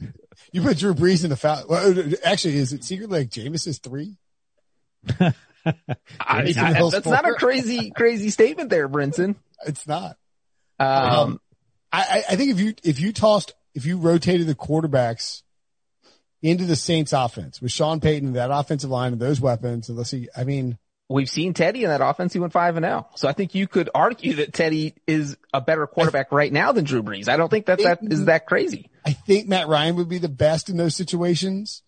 you 0.52 0.62
put 0.62 0.78
Drew 0.78 0.94
Brees 0.94 1.24
in 1.24 1.30
the 1.30 1.36
foul. 1.36 1.64
Well, 1.68 1.94
actually, 2.24 2.56
is 2.56 2.72
it 2.72 2.84
secretly 2.84 3.20
like 3.20 3.28
Jameis's 3.28 3.78
three? 3.78 4.16
I, 5.20 5.34
I, 6.20 6.42
that's 6.90 7.06
not 7.06 7.28
a 7.28 7.34
crazy, 7.34 7.90
crazy 7.90 8.30
statement 8.30 8.70
there, 8.70 8.88
Brinson. 8.88 9.36
It's 9.66 9.86
not. 9.86 10.16
Um, 10.78 10.88
um 10.88 11.40
I, 11.92 12.24
I 12.30 12.36
think 12.36 12.52
if 12.52 12.60
you, 12.60 12.74
if 12.82 12.98
you 12.98 13.12
tossed, 13.12 13.52
if 13.74 13.84
you 13.84 13.98
rotated 13.98 14.46
the 14.46 14.54
quarterbacks 14.54 15.42
into 16.42 16.64
the 16.64 16.76
Saints 16.76 17.12
offense 17.12 17.62
with 17.62 17.72
Sean 17.72 18.00
Payton, 18.00 18.32
that 18.34 18.50
offensive 18.52 18.90
line 18.90 19.12
and 19.12 19.20
those 19.20 19.40
weapons, 19.40 19.88
and 19.88 19.96
let's 19.96 20.10
see, 20.10 20.28
I 20.36 20.44
mean, 20.44 20.76
we've 21.08 21.28
seen 21.28 21.54
Teddy 21.54 21.84
in 21.84 21.90
that 21.90 22.00
offense. 22.00 22.32
He 22.32 22.38
went 22.38 22.52
five 22.52 22.76
and 22.76 22.84
out. 22.84 23.18
So 23.18 23.28
I 23.28 23.32
think 23.32 23.54
you 23.54 23.68
could 23.68 23.90
argue 23.94 24.34
that 24.34 24.52
Teddy 24.52 24.94
is 25.06 25.36
a 25.54 25.60
better 25.60 25.86
quarterback 25.86 26.32
right 26.32 26.52
now 26.52 26.72
than 26.72 26.84
Drew 26.84 27.02
Brees. 27.02 27.28
I 27.28 27.36
don't 27.36 27.48
think 27.48 27.66
that 27.66 27.78
that 27.82 28.00
is 28.02 28.24
that 28.26 28.46
crazy. 28.46 28.90
I 29.04 29.12
think 29.12 29.48
Matt 29.48 29.68
Ryan 29.68 29.96
would 29.96 30.08
be 30.08 30.18
the 30.18 30.28
best 30.28 30.68
in 30.68 30.76
those 30.76 30.96
situations 30.96 31.82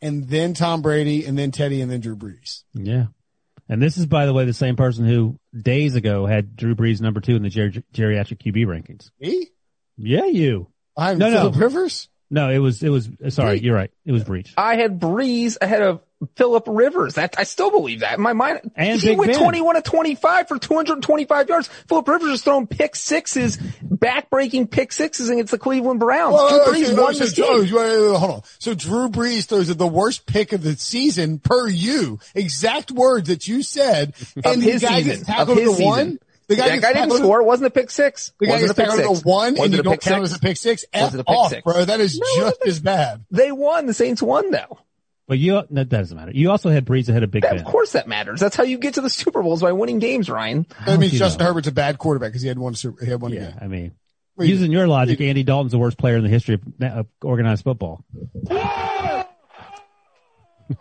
and 0.00 0.28
then 0.28 0.54
Tom 0.54 0.82
Brady 0.82 1.24
and 1.24 1.38
then 1.38 1.50
Teddy 1.50 1.80
and 1.80 1.90
then 1.90 2.00
Drew 2.00 2.16
Brees. 2.16 2.62
Yeah. 2.74 3.06
And 3.68 3.80
this 3.80 3.96
is, 3.96 4.06
by 4.06 4.26
the 4.26 4.34
way, 4.34 4.44
the 4.44 4.52
same 4.52 4.76
person 4.76 5.06
who 5.06 5.38
days 5.58 5.94
ago 5.94 6.26
had 6.26 6.56
Drew 6.56 6.74
Brees 6.74 7.00
number 7.00 7.20
two 7.20 7.36
in 7.36 7.42
the 7.42 7.48
ger- 7.48 7.70
geriatric 7.94 8.42
QB 8.42 8.66
rankings. 8.66 9.10
Me? 9.20 9.48
Yeah, 9.96 10.26
you. 10.26 10.68
I'm 10.96 11.18
no, 11.18 11.30
Philip 11.30 11.54
no. 11.54 11.60
Rivers. 11.60 12.08
No, 12.32 12.48
it 12.48 12.58
was, 12.58 12.82
it 12.82 12.88
was, 12.88 13.10
uh, 13.22 13.28
sorry, 13.28 13.60
you're 13.60 13.74
right. 13.74 13.90
It 14.06 14.12
was 14.12 14.24
Breech. 14.24 14.54
I 14.56 14.76
had 14.76 14.98
Brees 14.98 15.58
ahead 15.60 15.82
of 15.82 16.00
Philip 16.34 16.64
Rivers. 16.66 17.16
That, 17.16 17.34
I 17.36 17.44
still 17.44 17.70
believe 17.70 18.00
that 18.00 18.14
in 18.14 18.22
my 18.22 18.32
mind. 18.32 18.72
And 18.74 18.98
he 18.98 19.08
Big 19.08 19.18
went 19.18 19.32
ben. 19.32 19.40
21 19.40 19.74
to 19.74 19.82
25 19.82 20.48
for 20.48 20.58
225 20.58 21.48
yards. 21.50 21.68
Philip 21.68 22.08
Rivers 22.08 22.30
is 22.30 22.42
throwing 22.42 22.66
pick 22.66 22.96
sixes, 22.96 23.58
back-breaking 23.82 24.68
pick 24.68 24.92
sixes 24.92 25.28
against 25.28 25.50
the 25.50 25.58
Cleveland 25.58 26.00
Browns. 26.00 26.34
Whoa, 26.34 26.64
Drew 26.64 26.74
Brees 26.74 26.98
won 26.98 27.18
this 27.18 27.32
game. 27.32 27.66
hold 27.66 28.30
on. 28.30 28.42
So 28.58 28.72
Drew 28.72 29.10
Brees 29.10 29.44
throws 29.44 29.68
the 29.68 29.86
worst 29.86 30.24
pick 30.24 30.54
of 30.54 30.62
the 30.62 30.74
season 30.76 31.38
per 31.38 31.68
you. 31.68 32.18
Exact 32.34 32.90
words 32.90 33.28
that 33.28 33.46
you 33.46 33.62
said. 33.62 34.14
And 34.36 34.46
of 34.46 34.62
his 34.62 34.80
the 34.80 34.86
guy 34.86 35.02
season. 35.02 35.26
tackled 35.26 35.58
of 35.58 35.64
his 35.64 35.76
the 35.76 35.84
one. 35.84 36.18
The 36.56 36.62
guy, 36.62 36.68
that 36.68 36.82
guy 36.82 36.92
didn't 36.92 37.16
score. 37.16 37.40
It 37.40 37.44
wasn't 37.44 37.68
a 37.68 37.70
pick 37.70 37.90
six. 37.90 38.32
The 38.38 38.46
guy 38.46 38.52
wasn't 38.52 38.76
gets 38.76 38.90
tackled 38.90 39.18
a 39.18 39.28
one 39.28 39.54
wasn't 39.54 39.64
and 39.64 39.74
you 39.74 39.82
don't 39.82 40.00
count 40.00 40.22
six? 40.22 40.32
as 40.32 40.36
a 40.36 40.40
pick 40.40 40.56
six. 40.56 40.84
F 40.92 41.14
a 41.14 41.18
pick 41.18 41.28
off, 41.28 41.50
six. 41.50 41.62
bro. 41.62 41.84
That 41.84 42.00
is 42.00 42.18
no, 42.18 42.26
just 42.36 42.66
as 42.66 42.80
bad. 42.80 43.24
They 43.30 43.52
won. 43.52 43.86
The 43.86 43.94
Saints 43.94 44.22
won 44.22 44.50
though. 44.50 44.78
But 45.28 45.38
you, 45.38 45.62
that 45.70 45.88
doesn't 45.88 46.16
matter. 46.16 46.32
You 46.32 46.50
also 46.50 46.68
had 46.68 46.84
Brees 46.84 47.08
ahead 47.08 47.22
of 47.22 47.30
Big 47.30 47.42
that, 47.42 47.52
Ben. 47.52 47.60
Of 47.60 47.64
course 47.64 47.92
that 47.92 48.08
matters. 48.08 48.40
That's 48.40 48.56
how 48.56 48.64
you 48.64 48.76
get 48.76 48.94
to 48.94 49.00
the 49.00 49.08
Super 49.08 49.42
Bowls 49.42 49.62
by 49.62 49.72
winning 49.72 49.98
games, 49.98 50.28
Ryan. 50.28 50.66
That 50.84 50.98
means 50.98 51.12
Justin 51.12 51.38
know? 51.38 51.46
Herbert's 51.46 51.68
a 51.68 51.72
bad 51.72 51.96
quarterback 51.96 52.30
because 52.30 52.42
he 52.42 52.48
had 52.48 52.58
one, 52.58 52.74
he 52.74 53.06
had 53.06 53.20
one 53.20 53.32
yeah, 53.32 53.50
game. 53.50 53.58
I 53.60 53.66
mean, 53.68 53.94
using 54.38 54.72
your 54.72 54.88
logic, 54.88 55.20
Andy 55.20 55.42
Dalton's 55.42 55.72
the 55.72 55.78
worst 55.78 55.96
player 55.96 56.16
in 56.16 56.24
the 56.24 56.28
history 56.28 56.56
of 56.56 56.62
uh, 56.82 57.04
organized 57.22 57.64
football. 57.64 58.04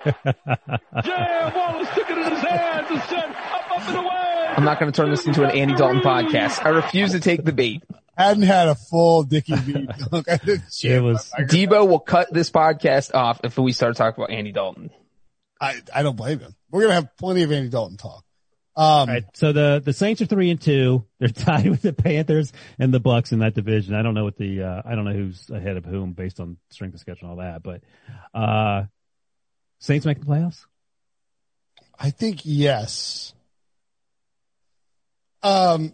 Jam 0.04 1.54
Wallace 1.54 1.90
took 1.96 2.10
it 2.10 2.18
in 2.18 2.32
his 2.32 2.42
hands 2.42 2.88
and 2.90 3.02
said, 3.04 3.30
up, 3.30 3.72
up 3.72 3.88
and 3.88 3.98
away. 3.98 4.31
I'm 4.58 4.66
not 4.66 4.80
going 4.80 4.92
to 4.92 4.96
turn 4.96 5.10
this 5.10 5.26
into 5.26 5.44
an 5.44 5.52
Andy 5.52 5.76
Dalton 5.76 6.02
podcast. 6.02 6.66
I 6.66 6.70
refuse 6.70 7.14
to 7.14 7.20
take 7.20 7.44
the 7.44 7.54
bait. 7.54 7.84
Hadn't 8.18 8.44
had 8.44 8.68
a 8.68 8.76
full 8.76 9.24
Dickie 9.24 9.56
V. 9.56 9.88
it 10.12 11.02
was 11.02 11.32
Debo 11.40 11.88
will 11.88 12.00
cut 12.00 12.34
this 12.34 12.52
podcast 12.52 13.16
off 13.16 13.40
if 13.44 13.58
we 13.58 13.72
start 13.72 13.96
talking 13.96 14.22
about 14.24 14.36
Andy 14.36 14.52
Dalton. 14.52 14.92
I, 15.60 15.82
I 15.94 16.04
don't 16.04 16.18
blame 16.18 16.40
him. 16.40 16.56
We're 16.70 16.82
gonna 16.82 16.96
have 16.96 17.18
plenty 17.18 17.44
of 17.44 17.52
Andy 17.52 17.70
Dalton 17.70 17.98
talk. 17.98 18.26
Um, 18.76 19.10
right, 19.10 19.24
so 19.34 19.52
the 19.54 19.82
the 19.84 19.94
Saints 19.94 20.22
are 20.22 20.26
three 20.26 20.50
and 20.50 20.60
two. 20.60 21.06
They're 21.20 21.30
tied 21.30 21.70
with 21.70 21.82
the 21.82 21.94
Panthers 21.94 22.52
and 22.78 22.94
the 22.94 23.02
Bucs 23.02 23.32
in 23.32 23.40
that 23.40 23.54
division. 23.54 23.96
I 23.96 24.02
don't 24.02 24.14
know 24.14 24.24
what 24.24 24.38
the 24.38 24.64
uh, 24.64 24.82
I 24.86 24.96
don't 24.96 25.06
know 25.06 25.14
who's 25.14 25.50
ahead 25.50 25.78
of 25.78 25.86
whom 25.86 26.14
based 26.14 26.40
on 26.40 26.58
strength 26.70 26.96
of 26.96 27.00
schedule 27.00 27.30
and 27.30 27.40
all 27.40 27.46
that, 27.46 27.64
but 27.64 27.82
uh, 28.34 28.86
Saints 29.80 30.06
make 30.06 30.20
the 30.20 30.26
playoffs. 30.26 30.66
I 31.98 32.10
think 32.10 32.42
yes. 32.44 33.34
Um, 35.44 35.94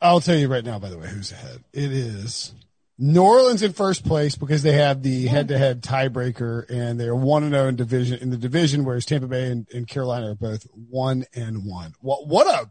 I'll 0.00 0.20
tell 0.20 0.36
you 0.36 0.48
right 0.48 0.64
now, 0.64 0.78
by 0.78 0.90
the 0.90 0.98
way, 0.98 1.08
who's 1.08 1.32
ahead. 1.32 1.64
It 1.72 1.92
is 1.92 2.54
New 2.98 3.22
Orleans 3.22 3.62
in 3.62 3.72
first 3.72 4.04
place 4.04 4.36
because 4.36 4.62
they 4.62 4.72
have 4.72 5.02
the 5.02 5.26
head-to-head 5.26 5.82
tiebreaker, 5.82 6.68
and 6.68 6.98
they're 6.98 7.14
one 7.14 7.44
and 7.44 7.52
zero 7.52 7.64
oh 7.64 7.68
in 7.68 7.76
division 7.76 8.18
in 8.20 8.30
the 8.30 8.36
division, 8.36 8.84
whereas 8.84 9.04
Tampa 9.04 9.26
Bay 9.26 9.50
and, 9.50 9.66
and 9.72 9.86
Carolina 9.86 10.30
are 10.30 10.34
both 10.34 10.66
one 10.72 11.24
and 11.34 11.64
one. 11.64 11.94
What 12.00 12.26
what 12.26 12.46
a 12.46 12.70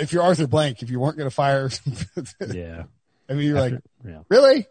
if 0.00 0.12
you're 0.12 0.22
Arthur 0.22 0.46
Blank, 0.46 0.82
if 0.82 0.90
you 0.90 1.00
weren't 1.00 1.16
going 1.16 1.28
to 1.28 1.34
fire, 1.34 1.70
yeah. 2.52 2.84
I 3.28 3.34
mean, 3.34 3.46
you're 3.46 3.58
After, 3.58 3.74
like, 3.74 3.82
yeah. 4.04 4.18
really, 4.28 4.66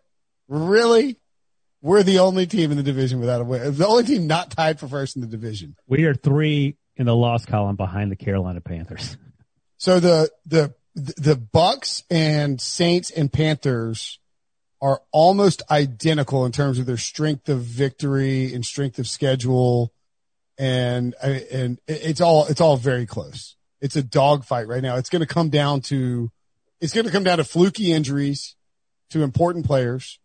really, 0.47 1.17
we're 1.81 2.03
the 2.03 2.19
only 2.19 2.47
team 2.47 2.71
in 2.71 2.77
the 2.77 2.83
division 2.83 3.19
without 3.19 3.41
a 3.41 3.43
win. 3.43 3.75
The 3.75 3.87
only 3.87 4.03
team 4.03 4.27
not 4.27 4.51
tied 4.51 4.79
for 4.79 4.87
first 4.87 5.15
in 5.15 5.21
the 5.21 5.27
division. 5.27 5.75
We 5.87 6.05
are 6.05 6.13
three 6.13 6.77
in 6.95 7.05
the 7.05 7.15
loss 7.15 7.45
column 7.45 7.75
behind 7.75 8.11
the 8.11 8.15
Carolina 8.15 8.61
Panthers. 8.61 9.17
So 9.81 9.99
the 9.99 10.29
the 10.45 10.75
the 10.93 11.33
Bucs 11.35 12.03
and 12.11 12.61
Saints 12.61 13.09
and 13.09 13.33
Panthers 13.33 14.19
are 14.79 15.01
almost 15.11 15.63
identical 15.71 16.45
in 16.45 16.51
terms 16.51 16.77
of 16.77 16.85
their 16.85 16.97
strength 16.97 17.49
of 17.49 17.63
victory 17.63 18.53
and 18.53 18.63
strength 18.63 18.99
of 18.99 19.07
schedule, 19.07 19.91
and 20.59 21.15
and 21.23 21.79
it's 21.87 22.21
all 22.21 22.45
it's 22.45 22.61
all 22.61 22.77
very 22.77 23.07
close. 23.07 23.55
It's 23.81 23.95
a 23.95 24.03
dogfight 24.03 24.67
right 24.67 24.83
now. 24.83 24.97
It's 24.97 25.09
going 25.09 25.21
to 25.21 25.25
come 25.25 25.49
down 25.49 25.81
to 25.89 26.29
it's 26.79 26.93
going 26.93 27.07
to 27.07 27.11
come 27.11 27.23
down 27.23 27.39
to 27.39 27.43
fluky 27.43 27.91
injuries 27.91 28.55
to 29.09 29.23
important 29.23 29.65
players. 29.65 30.19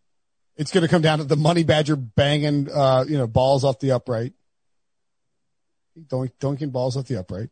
It's 0.55 0.69
going 0.69 0.83
to 0.83 0.87
come 0.87 1.01
down 1.01 1.17
to 1.17 1.23
the 1.23 1.35
money 1.35 1.63
badger 1.63 1.95
banging, 1.95 2.69
uh, 2.71 3.05
you 3.07 3.17
know, 3.17 3.25
balls 3.25 3.63
off 3.63 3.79
the 3.79 3.93
upright, 3.93 4.33
dunking 6.39 6.69
balls 6.69 6.95
off 6.95 7.07
the 7.07 7.17
upright. 7.17 7.49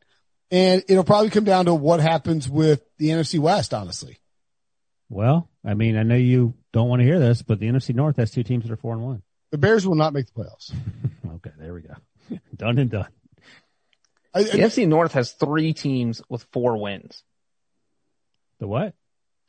And 0.51 0.83
it'll 0.87 1.03
probably 1.03 1.29
come 1.29 1.43
down 1.43 1.65
to 1.65 1.73
what 1.73 1.99
happens 1.99 2.47
with 2.47 2.83
the 2.97 3.09
NFC 3.09 3.39
West, 3.39 3.73
honestly. 3.73 4.19
Well, 5.09 5.49
I 5.63 5.73
mean, 5.73 5.97
I 5.97 6.03
know 6.03 6.15
you 6.15 6.53
don't 6.71 6.89
want 6.89 7.01
to 7.01 7.05
hear 7.05 7.19
this, 7.19 7.41
but 7.41 7.59
the 7.59 7.67
NFC 7.67 7.95
North 7.95 8.17
has 8.17 8.31
two 8.31 8.43
teams 8.43 8.63
that 8.63 8.71
are 8.71 8.77
four 8.77 8.93
and 8.93 9.03
one. 9.03 9.23
The 9.51 9.57
Bears 9.57 9.87
will 9.87 9.95
not 9.95 10.13
make 10.13 10.27
the 10.27 10.33
playoffs. 10.33 10.73
okay, 11.35 11.51
there 11.57 11.73
we 11.73 11.81
go. 11.81 11.95
done 12.55 12.77
and 12.77 12.89
done. 12.89 13.07
I, 14.33 14.39
I, 14.39 14.43
the 14.43 14.49
NFC 14.49 14.87
North 14.87 15.13
has 15.13 15.31
three 15.31 15.73
teams 15.73 16.21
with 16.29 16.45
four 16.51 16.77
wins. 16.77 17.23
The 18.59 18.67
what? 18.67 18.93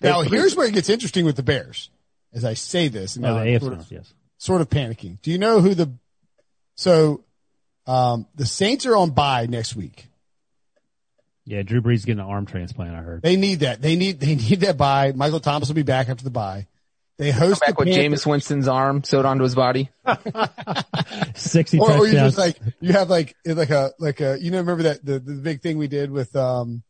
Now, 0.03 0.23
here's 0.23 0.55
where 0.55 0.67
it 0.67 0.75
gets 0.75 0.91
interesting 0.91 1.25
with 1.25 1.37
the 1.37 1.43
Bears. 1.43 1.91
As 2.35 2.45
I 2.45 2.55
say 2.55 2.89
this, 2.89 3.17
and 3.17 3.25
oh, 3.25 3.43
the 3.43 3.59
sort, 3.59 3.73
of, 3.73 3.91
yes. 3.91 4.13
sort 4.37 4.61
of 4.61 4.69
panicking. 4.69 5.21
Do 5.23 5.31
you 5.31 5.39
know 5.39 5.61
who 5.61 5.75
the 5.75 5.93
so 6.75 7.25
um, 7.87 8.27
the 8.35 8.47
Saints 8.47 8.87
are 8.87 8.97
on 8.97 9.11
bye 9.11 9.47
next 9.47 9.75
week. 9.75 10.07
Yeah, 11.47 11.63
Drew 11.63 11.81
Brees 11.81 12.05
getting 12.05 12.21
an 12.21 12.27
arm 12.27 12.45
transplant. 12.45 12.95
I 12.95 13.03
heard 13.03 13.23
they 13.23 13.37
need 13.37 13.61
that. 13.61 13.81
They 13.81 13.97
need 13.97 14.21
they 14.21 14.35
need 14.35 14.61
that 14.61 14.77
bye. 14.77 15.13
Michael 15.13 15.41
Thomas 15.41 15.69
will 15.69 15.77
be 15.77 15.83
back 15.83 16.09
after 16.09 16.25
the 16.25 16.31
bye. 16.31 16.67
They 17.19 17.31
host 17.31 17.63
Come 17.63 17.69
back 17.69 17.79
the 17.79 17.85
with 17.85 17.97
Jameis 17.97 18.27
Winston's 18.27 18.69
arm 18.69 19.03
sewed 19.03 19.25
onto 19.25 19.43
his 19.45 19.55
body. 19.55 19.89
Sixty 21.35 21.79
or, 21.79 21.93
or 21.93 22.07
you 22.07 22.13
just 22.13 22.37
like 22.37 22.59
you 22.81 22.93
have 22.93 23.09
like 23.09 23.35
like 23.47 23.71
a 23.71 23.93
like 23.99 24.21
a 24.21 24.39
you 24.41 24.51
know 24.51 24.59
remember 24.59 24.83
that 24.85 25.05
the, 25.05 25.19
the 25.19 25.35
big 25.35 25.63
thing 25.63 25.79
we 25.79 25.89
did 25.89 26.11
with 26.11 26.35
um 26.37 26.83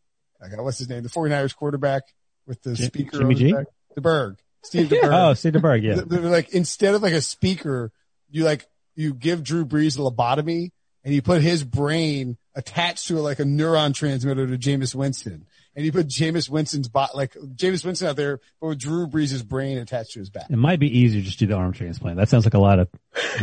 I 0.42 0.48
got, 0.48 0.64
what's 0.64 0.78
his 0.78 0.88
name 0.88 1.02
the 1.02 1.08
49ers 1.08 1.54
quarterback 1.54 2.02
with 2.46 2.62
the 2.62 2.74
Jim, 2.74 2.86
speaker 2.86 3.18
Jimmy 3.18 3.34
G 3.34 3.52
the, 3.52 3.66
the 3.94 4.00
Berg 4.00 4.38
Steve 4.62 4.88
DeBerg. 4.90 5.30
oh 5.30 5.34
Steve 5.34 5.52
DeBerg 5.52 5.82
yeah 5.82 6.02
they're 6.04 6.20
like 6.30 6.50
instead 6.50 6.94
of 6.94 7.02
like 7.02 7.12
a 7.12 7.20
speaker 7.22 7.92
you 8.30 8.44
like 8.44 8.66
you 8.94 9.14
give 9.14 9.42
Drew 9.42 9.64
Brees 9.64 9.98
a 9.98 10.02
lobotomy 10.02 10.70
and 11.04 11.14
you 11.14 11.22
put 11.22 11.40
his 11.42 11.62
brain 11.62 12.36
attached 12.56 13.06
to 13.08 13.20
like 13.20 13.38
a 13.38 13.44
neuron 13.44 13.94
transmitter 13.94 14.46
to 14.46 14.58
Jameis 14.58 14.94
Winston. 14.94 15.46
And 15.76 15.84
you 15.84 15.92
put 15.92 16.08
Jameis 16.08 16.48
Winston's 16.48 16.88
bot, 16.88 17.14
like 17.14 17.34
Jameis 17.34 17.84
Winston 17.84 18.08
out 18.08 18.16
there, 18.16 18.40
but 18.62 18.68
with 18.68 18.78
Drew 18.78 19.06
Brees' 19.06 19.46
brain 19.46 19.76
attached 19.76 20.12
to 20.12 20.20
his 20.20 20.30
back. 20.30 20.46
It 20.48 20.56
might 20.56 20.80
be 20.80 21.00
easier 21.00 21.20
just 21.20 21.38
to 21.40 21.44
do 21.44 21.52
the 21.52 21.58
arm 21.58 21.74
transplant. 21.74 22.16
That 22.16 22.30
sounds 22.30 22.46
like 22.46 22.54
a 22.54 22.58
lot 22.58 22.78
of 22.78 22.88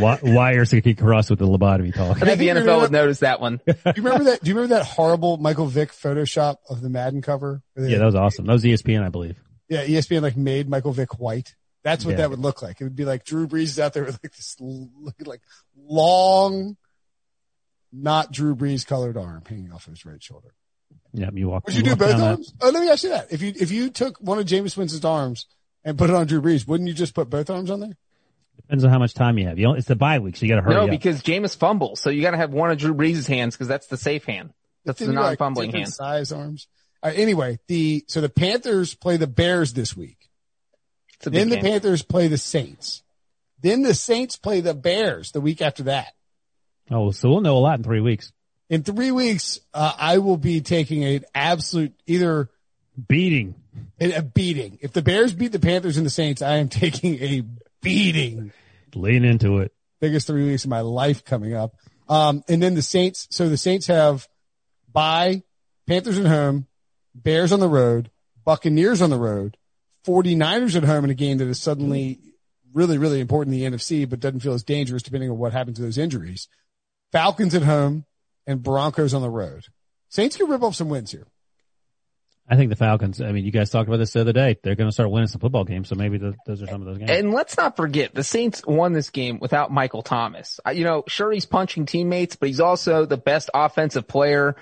wires 0.00 0.70
that 0.70 0.80
get 0.80 0.98
crossed 0.98 1.30
with 1.30 1.38
the 1.38 1.46
lobotomy 1.46 1.94
talk. 1.94 2.20
I 2.20 2.26
think 2.26 2.40
the 2.40 2.48
NFL 2.48 2.80
would 2.80 2.90
notice 2.90 3.20
that 3.20 3.40
one. 3.40 3.60
do 3.66 3.72
you 3.94 4.02
remember 4.02 4.24
that? 4.24 4.42
Do 4.42 4.48
you 4.48 4.56
remember 4.56 4.74
that 4.74 4.84
horrible 4.84 5.36
Michael 5.36 5.66
Vick 5.66 5.92
Photoshop 5.92 6.56
of 6.68 6.80
the 6.80 6.90
Madden 6.90 7.22
cover? 7.22 7.62
Yeah, 7.76 7.98
that 7.98 8.04
was 8.04 8.16
awesome. 8.16 8.46
That 8.46 8.52
was 8.52 8.64
ESPN, 8.64 9.04
I 9.04 9.10
believe. 9.10 9.36
Yeah, 9.68 9.84
ESPN 9.86 10.22
like 10.22 10.36
made 10.36 10.68
Michael 10.68 10.92
Vick 10.92 11.20
white. 11.20 11.54
That's 11.84 12.04
what 12.04 12.12
yeah. 12.12 12.16
that 12.18 12.30
would 12.30 12.40
look 12.40 12.62
like. 12.62 12.80
It 12.80 12.84
would 12.84 12.96
be 12.96 13.04
like 13.04 13.24
Drew 13.24 13.46
Brees 13.46 13.62
is 13.64 13.78
out 13.78 13.92
there 13.92 14.04
with 14.04 14.18
like 14.24 14.32
this 14.32 14.56
like 15.24 15.42
long 15.76 16.76
not 17.94 18.32
Drew 18.32 18.56
Brees 18.56 18.86
colored 18.86 19.16
arm 19.16 19.42
hanging 19.48 19.72
off 19.72 19.86
his 19.86 20.04
right 20.04 20.22
shoulder. 20.22 20.54
Yeah, 21.12 21.30
you 21.32 21.48
walk. 21.48 21.66
Would 21.66 21.76
you, 21.76 21.82
do 21.82 21.96
both 21.96 22.20
arms? 22.20 22.52
That. 22.58 22.66
Oh, 22.66 22.70
let 22.70 22.82
me 22.82 22.90
ask 22.90 23.04
you 23.04 23.10
that. 23.10 23.32
If 23.32 23.40
you 23.40 23.52
if 23.54 23.70
you 23.70 23.90
took 23.90 24.18
one 24.18 24.38
of 24.38 24.46
Jameis 24.46 24.76
Winston's 24.76 25.04
arms 25.04 25.46
and 25.84 25.96
put 25.96 26.10
it 26.10 26.16
on 26.16 26.26
Drew 26.26 26.42
Brees, 26.42 26.66
wouldn't 26.66 26.88
you 26.88 26.94
just 26.94 27.14
put 27.14 27.30
both 27.30 27.50
arms 27.50 27.70
on 27.70 27.80
there? 27.80 27.96
Depends 28.56 28.84
on 28.84 28.90
how 28.90 28.98
much 28.98 29.14
time 29.14 29.38
you 29.38 29.46
have. 29.46 29.58
You 29.58 29.66
know, 29.66 29.74
it's 29.74 29.86
the 29.86 29.96
bye 29.96 30.18
week, 30.18 30.36
so 30.36 30.46
you 30.46 30.52
got 30.52 30.56
to 30.56 30.62
hurry. 30.62 30.74
No, 30.74 30.84
up. 30.84 30.90
because 30.90 31.22
Jameis 31.22 31.56
fumbles, 31.56 32.00
so 32.00 32.10
you 32.10 32.22
got 32.22 32.32
to 32.32 32.36
have 32.36 32.52
one 32.52 32.70
of 32.70 32.78
Drew 32.78 32.94
Brees' 32.94 33.28
hands 33.28 33.54
because 33.54 33.68
that's 33.68 33.86
the 33.86 33.96
safe 33.96 34.24
hand. 34.24 34.52
That's 34.84 34.98
the 34.98 35.12
non-fumbling 35.12 35.70
like 35.70 35.78
hand. 35.78 35.92
Size 35.92 36.32
arms. 36.32 36.66
anyway, 37.02 37.58
the 37.68 38.04
so 38.08 38.20
the 38.20 38.28
Panthers 38.28 38.94
play 38.94 39.16
the 39.16 39.26
Bears 39.26 39.72
this 39.72 39.96
week. 39.96 40.28
Then 41.20 41.48
the 41.48 41.60
Panthers 41.60 42.02
play 42.02 42.28
the 42.28 42.38
Saints. 42.38 43.02
Then 43.60 43.82
the 43.82 43.94
Saints 43.94 44.36
play 44.36 44.60
the 44.60 44.74
Bears 44.74 45.32
the 45.32 45.40
week 45.40 45.62
after 45.62 45.84
that. 45.84 46.12
Oh, 46.90 47.10
so 47.10 47.28
we'll 47.30 47.40
know 47.40 47.56
a 47.56 47.58
lot 47.58 47.78
in 47.78 47.84
three 47.84 48.00
weeks. 48.00 48.32
In 48.68 48.82
three 48.82 49.10
weeks, 49.10 49.60
uh, 49.72 49.92
I 49.98 50.18
will 50.18 50.36
be 50.36 50.60
taking 50.60 51.04
an 51.04 51.24
absolute 51.34 51.92
either 52.06 52.50
beating, 53.08 53.54
a, 54.00 54.22
beating. 54.22 54.78
If 54.80 54.92
the 54.92 55.02
Bears 55.02 55.32
beat 55.32 55.52
the 55.52 55.58
Panthers 55.58 55.96
and 55.96 56.06
the 56.06 56.10
Saints, 56.10 56.42
I 56.42 56.56
am 56.56 56.68
taking 56.70 57.22
a 57.22 57.42
beating. 57.82 58.52
Lean 58.94 59.24
into 59.24 59.58
it. 59.58 59.72
Biggest 60.00 60.26
three 60.26 60.46
weeks 60.46 60.64
of 60.64 60.70
my 60.70 60.80
life 60.80 61.24
coming 61.24 61.54
up. 61.54 61.74
Um, 62.08 62.44
and 62.48 62.62
then 62.62 62.74
the 62.74 62.82
Saints. 62.82 63.26
So 63.30 63.48
the 63.48 63.56
Saints 63.56 63.86
have 63.86 64.28
by 64.92 65.42
Panthers 65.86 66.18
at 66.18 66.26
home, 66.26 66.66
Bears 67.14 67.52
on 67.52 67.60
the 67.60 67.68
road, 67.68 68.10
Buccaneers 68.44 69.00
on 69.00 69.10
the 69.10 69.18
road, 69.18 69.56
49ers 70.06 70.76
at 70.76 70.84
home 70.84 71.04
in 71.04 71.10
a 71.10 71.14
game 71.14 71.38
that 71.38 71.48
is 71.48 71.60
suddenly 71.60 72.20
really, 72.72 72.98
really 72.98 73.20
important 73.20 73.54
in 73.54 73.70
the 73.70 73.76
NFC, 73.76 74.08
but 74.08 74.20
doesn't 74.20 74.40
feel 74.40 74.52
as 74.52 74.64
dangerous 74.64 75.02
depending 75.02 75.30
on 75.30 75.38
what 75.38 75.52
happens 75.52 75.76
to 75.76 75.82
those 75.82 75.98
injuries. 75.98 76.48
Falcons 77.12 77.54
at 77.54 77.62
home 77.62 78.04
and 78.46 78.62
Broncos 78.62 79.14
on 79.14 79.22
the 79.22 79.30
road. 79.30 79.64
Saints 80.08 80.36
can 80.36 80.48
rip 80.48 80.62
off 80.62 80.74
some 80.74 80.88
wins 80.88 81.12
here. 81.12 81.26
I 82.46 82.56
think 82.56 82.68
the 82.68 82.76
Falcons, 82.76 83.22
I 83.22 83.32
mean, 83.32 83.44
you 83.44 83.50
guys 83.50 83.70
talked 83.70 83.88
about 83.88 83.96
this 83.96 84.12
the 84.12 84.20
other 84.20 84.34
day. 84.34 84.58
They're 84.62 84.74
going 84.74 84.88
to 84.88 84.92
start 84.92 85.10
winning 85.10 85.28
some 85.28 85.40
football 85.40 85.64
games. 85.64 85.88
So 85.88 85.94
maybe 85.94 86.18
the, 86.18 86.34
those 86.46 86.62
are 86.62 86.66
some 86.66 86.82
of 86.82 86.86
those 86.86 86.98
games. 86.98 87.10
And 87.10 87.32
let's 87.32 87.56
not 87.56 87.74
forget 87.74 88.14
the 88.14 88.22
Saints 88.22 88.62
won 88.66 88.92
this 88.92 89.08
game 89.08 89.38
without 89.40 89.72
Michael 89.72 90.02
Thomas. 90.02 90.60
You 90.70 90.84
know, 90.84 91.04
sure, 91.08 91.32
he's 91.32 91.46
punching 91.46 91.86
teammates, 91.86 92.36
but 92.36 92.48
he's 92.48 92.60
also 92.60 93.06
the 93.06 93.16
best 93.16 93.48
offensive 93.54 94.06
player 94.06 94.56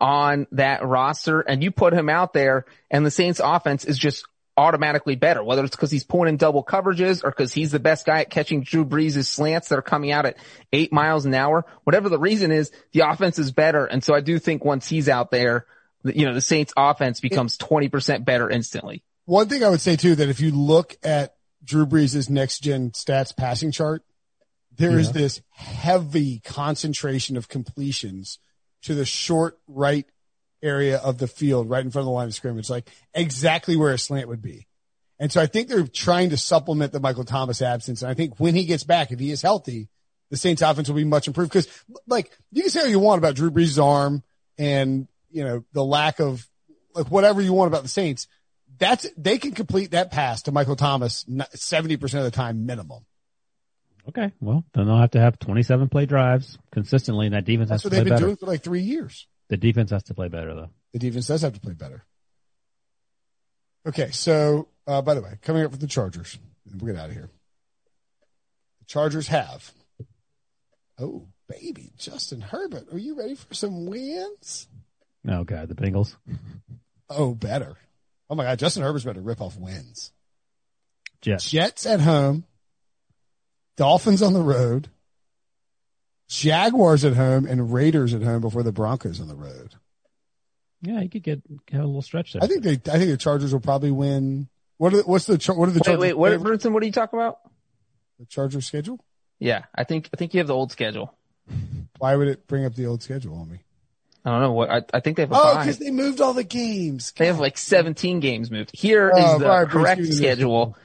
on 0.00 0.46
that 0.52 0.84
roster. 0.86 1.40
And 1.40 1.62
you 1.64 1.72
put 1.72 1.92
him 1.92 2.08
out 2.08 2.34
there 2.34 2.66
and 2.88 3.04
the 3.04 3.10
Saints 3.10 3.40
offense 3.42 3.84
is 3.84 3.98
just 3.98 4.24
automatically 4.56 5.16
better, 5.16 5.42
whether 5.42 5.64
it's 5.64 5.74
because 5.74 5.90
he's 5.90 6.04
pulling 6.04 6.28
in 6.28 6.36
double 6.36 6.62
coverages 6.62 7.24
or 7.24 7.30
because 7.30 7.52
he's 7.52 7.72
the 7.72 7.78
best 7.78 8.06
guy 8.06 8.20
at 8.20 8.30
catching 8.30 8.62
Drew 8.62 8.84
Brees' 8.84 9.26
slants 9.26 9.68
that 9.68 9.78
are 9.78 9.82
coming 9.82 10.12
out 10.12 10.26
at 10.26 10.36
eight 10.72 10.92
miles 10.92 11.26
an 11.26 11.34
hour. 11.34 11.64
Whatever 11.84 12.08
the 12.08 12.18
reason 12.18 12.52
is, 12.52 12.70
the 12.92 13.00
offense 13.00 13.38
is 13.38 13.52
better. 13.52 13.84
And 13.84 14.02
so 14.02 14.14
I 14.14 14.20
do 14.20 14.38
think 14.38 14.64
once 14.64 14.88
he's 14.88 15.08
out 15.08 15.30
there, 15.30 15.66
you 16.04 16.26
know, 16.26 16.34
the 16.34 16.40
Saints 16.40 16.72
offense 16.76 17.20
becomes 17.20 17.58
20% 17.58 18.24
better 18.24 18.48
instantly. 18.48 19.02
One 19.24 19.48
thing 19.48 19.64
I 19.64 19.70
would 19.70 19.80
say 19.80 19.96
too, 19.96 20.14
that 20.16 20.28
if 20.28 20.40
you 20.40 20.50
look 20.50 20.96
at 21.02 21.34
Drew 21.64 21.86
Brees' 21.86 22.28
next 22.28 22.60
gen 22.60 22.90
stats 22.90 23.34
passing 23.34 23.72
chart, 23.72 24.02
there 24.76 24.92
yeah. 24.92 24.98
is 24.98 25.12
this 25.12 25.40
heavy 25.50 26.40
concentration 26.40 27.36
of 27.36 27.48
completions 27.48 28.38
to 28.82 28.94
the 28.94 29.06
short 29.06 29.58
right 29.66 30.06
area 30.64 30.98
of 30.98 31.18
the 31.18 31.28
field, 31.28 31.68
right 31.68 31.84
in 31.84 31.90
front 31.90 32.02
of 32.02 32.06
the 32.06 32.12
line 32.12 32.26
of 32.26 32.34
scrimmage, 32.34 32.70
like 32.70 32.88
exactly 33.12 33.76
where 33.76 33.92
a 33.92 33.98
slant 33.98 34.28
would 34.28 34.42
be. 34.42 34.66
And 35.18 35.30
so 35.30 35.40
I 35.40 35.46
think 35.46 35.68
they're 35.68 35.86
trying 35.86 36.30
to 36.30 36.36
supplement 36.36 36.92
the 36.92 37.00
Michael 37.00 37.24
Thomas 37.24 37.62
absence. 37.62 38.02
And 38.02 38.10
I 38.10 38.14
think 38.14 38.40
when 38.40 38.54
he 38.54 38.64
gets 38.64 38.82
back, 38.82 39.12
if 39.12 39.20
he 39.20 39.30
is 39.30 39.42
healthy, 39.42 39.88
the 40.30 40.36
Saints 40.36 40.62
offense 40.62 40.88
will 40.88 40.96
be 40.96 41.04
much 41.04 41.28
improved. 41.28 41.52
Cause 41.52 41.68
like 42.06 42.32
you 42.50 42.62
can 42.62 42.70
say 42.70 42.80
what 42.80 42.90
you 42.90 42.98
want 42.98 43.18
about 43.18 43.36
Drew 43.36 43.50
Brees' 43.50 43.82
arm 43.82 44.22
and 44.58 45.06
you 45.30 45.44
know, 45.44 45.64
the 45.72 45.84
lack 45.84 46.20
of 46.20 46.48
like 46.94 47.10
whatever 47.10 47.40
you 47.40 47.52
want 47.52 47.68
about 47.68 47.82
the 47.82 47.88
Saints, 47.88 48.26
that's, 48.78 49.06
they 49.16 49.38
can 49.38 49.52
complete 49.52 49.92
that 49.92 50.10
pass 50.10 50.42
to 50.42 50.52
Michael 50.52 50.76
Thomas 50.76 51.24
70% 51.24 52.02
of 52.02 52.24
the 52.24 52.30
time 52.30 52.66
minimum. 52.66 53.04
Okay. 54.08 54.32
Well, 54.40 54.64
then 54.74 54.86
they'll 54.86 54.98
have 54.98 55.12
to 55.12 55.20
have 55.20 55.38
27 55.38 55.88
play 55.88 56.06
drives 56.06 56.58
consistently 56.72 57.26
and 57.26 57.34
that 57.34 57.44
defense 57.44 57.70
that's 57.70 57.82
has 57.84 57.90
to 57.90 57.90
play. 57.90 57.98
That's 57.98 58.10
what 58.10 58.16
they've 58.16 58.18
been 58.18 58.26
doing 58.26 58.36
for 58.36 58.46
like 58.46 58.62
three 58.62 58.82
years. 58.82 59.26
The 59.54 59.58
defense 59.58 59.92
has 59.92 60.02
to 60.04 60.14
play 60.14 60.26
better 60.26 60.52
though. 60.52 60.70
The 60.94 60.98
defense 60.98 61.28
does 61.28 61.42
have 61.42 61.52
to 61.52 61.60
play 61.60 61.74
better. 61.74 62.04
Okay. 63.86 64.10
So, 64.10 64.66
uh, 64.84 65.00
by 65.00 65.14
the 65.14 65.22
way, 65.22 65.38
coming 65.42 65.64
up 65.64 65.70
with 65.70 65.78
the 65.78 65.86
Chargers, 65.86 66.36
we'll 66.66 66.92
get 66.92 67.00
out 67.00 67.10
of 67.10 67.14
here. 67.14 67.30
The 68.80 68.84
Chargers 68.86 69.28
have, 69.28 69.70
oh, 70.98 71.28
baby, 71.48 71.92
Justin 71.96 72.40
Herbert. 72.40 72.92
Are 72.92 72.98
you 72.98 73.16
ready 73.16 73.36
for 73.36 73.54
some 73.54 73.86
wins? 73.86 74.66
Oh 75.28 75.44
God, 75.44 75.68
the 75.68 75.76
Bengals. 75.76 76.16
Oh, 77.08 77.36
better. 77.36 77.76
Oh 78.28 78.34
my 78.34 78.42
God, 78.42 78.58
Justin 78.58 78.82
Herbert's 78.82 79.04
better 79.04 79.20
rip 79.20 79.40
off 79.40 79.56
wins. 79.56 80.10
Jets. 81.22 81.48
Jets 81.48 81.86
at 81.86 82.00
home. 82.00 82.42
Dolphins 83.76 84.20
on 84.20 84.32
the 84.32 84.42
road. 84.42 84.88
Jaguars 86.28 87.04
at 87.04 87.14
home 87.14 87.46
and 87.46 87.72
Raiders 87.72 88.14
at 88.14 88.22
home 88.22 88.40
before 88.40 88.62
the 88.62 88.72
Broncos 88.72 89.20
on 89.20 89.28
the 89.28 89.34
road. 89.34 89.74
Yeah, 90.82 91.00
you 91.00 91.08
could 91.08 91.22
get 91.22 91.42
have 91.72 91.82
a 91.82 91.86
little 91.86 92.02
stretch 92.02 92.32
there. 92.32 92.42
I 92.42 92.46
think 92.46 92.62
they. 92.62 92.72
I 92.72 92.98
think 92.98 93.10
the 93.10 93.16
Chargers 93.16 93.52
will 93.52 93.60
probably 93.60 93.90
win. 93.90 94.48
What 94.76 94.92
are 94.92 94.98
the, 94.98 95.02
what's 95.04 95.26
the 95.26 95.36
what 95.54 95.68
are 95.68 95.72
the 95.72 95.80
Chargers? 95.80 96.00
Wait, 96.00 96.18
wait, 96.18 96.38
what, 96.38 96.46
Brinson, 96.46 96.72
what 96.72 96.82
are 96.82 96.86
you 96.86 96.92
talking 96.92 97.18
about? 97.18 97.38
The 98.18 98.26
Chargers 98.26 98.66
schedule? 98.66 99.02
Yeah, 99.38 99.64
I 99.74 99.84
think 99.84 100.10
I 100.12 100.16
think 100.16 100.34
you 100.34 100.38
have 100.38 100.46
the 100.46 100.54
old 100.54 100.72
schedule. 100.72 101.14
Why 101.98 102.16
would 102.16 102.28
it 102.28 102.46
bring 102.46 102.64
up 102.64 102.74
the 102.74 102.86
old 102.86 103.02
schedule 103.02 103.38
on 103.38 103.50
me? 103.50 103.60
I 104.24 104.30
don't 104.30 104.40
know 104.40 104.52
what 104.52 104.70
I, 104.70 104.82
I 104.92 105.00
think 105.00 105.16
they 105.16 105.22
have. 105.22 105.32
A 105.32 105.36
oh, 105.36 105.58
because 105.58 105.78
they 105.78 105.90
moved 105.90 106.20
all 106.20 106.32
the 106.32 106.44
games. 106.44 107.12
God. 107.12 107.22
They 107.22 107.26
have 107.28 107.40
like 107.40 107.58
17 107.58 108.20
games 108.20 108.50
moved. 108.50 108.70
Here 108.72 109.12
oh, 109.14 109.34
is 109.34 109.40
the 109.40 109.46
right, 109.46 109.68
correct 109.68 110.06
schedule. 110.06 110.76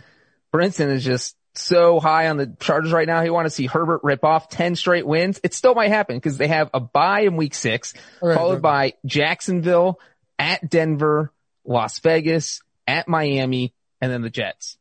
Brinson 0.54 0.90
is 0.90 1.04
just 1.04 1.36
so 1.60 2.00
high 2.00 2.30
on 2.30 2.38
the 2.38 2.56
Chargers 2.60 2.92
right 2.92 3.08
now. 3.08 3.22
He 3.22 3.30
want 3.30 3.46
to 3.46 3.50
see 3.50 3.66
Herbert 3.66 4.02
rip 4.04 4.24
off 4.24 4.50
10 4.50 4.76
straight 4.76 5.06
wins. 5.06 5.40
It 5.44 5.54
still 5.54 5.76
might 5.76 5.90
happen 5.90 6.18
because 6.18 6.38
they 6.38 6.48
have 6.48 6.70
a 6.74 6.80
bye 6.80 7.22
in 7.22 7.36
week 7.36 7.54
six, 7.54 7.94
right, 8.22 8.36
followed 8.36 8.54
right. 8.56 8.62
by 8.62 8.94
Jacksonville, 9.06 10.00
at 10.38 10.70
Denver, 10.70 11.32
Las 11.66 12.00
Vegas, 12.00 12.62
at 12.88 13.08
Miami, 13.08 13.74
and 14.02 14.12
then 14.12 14.22
the 14.22 14.30
Jets. 14.30 14.78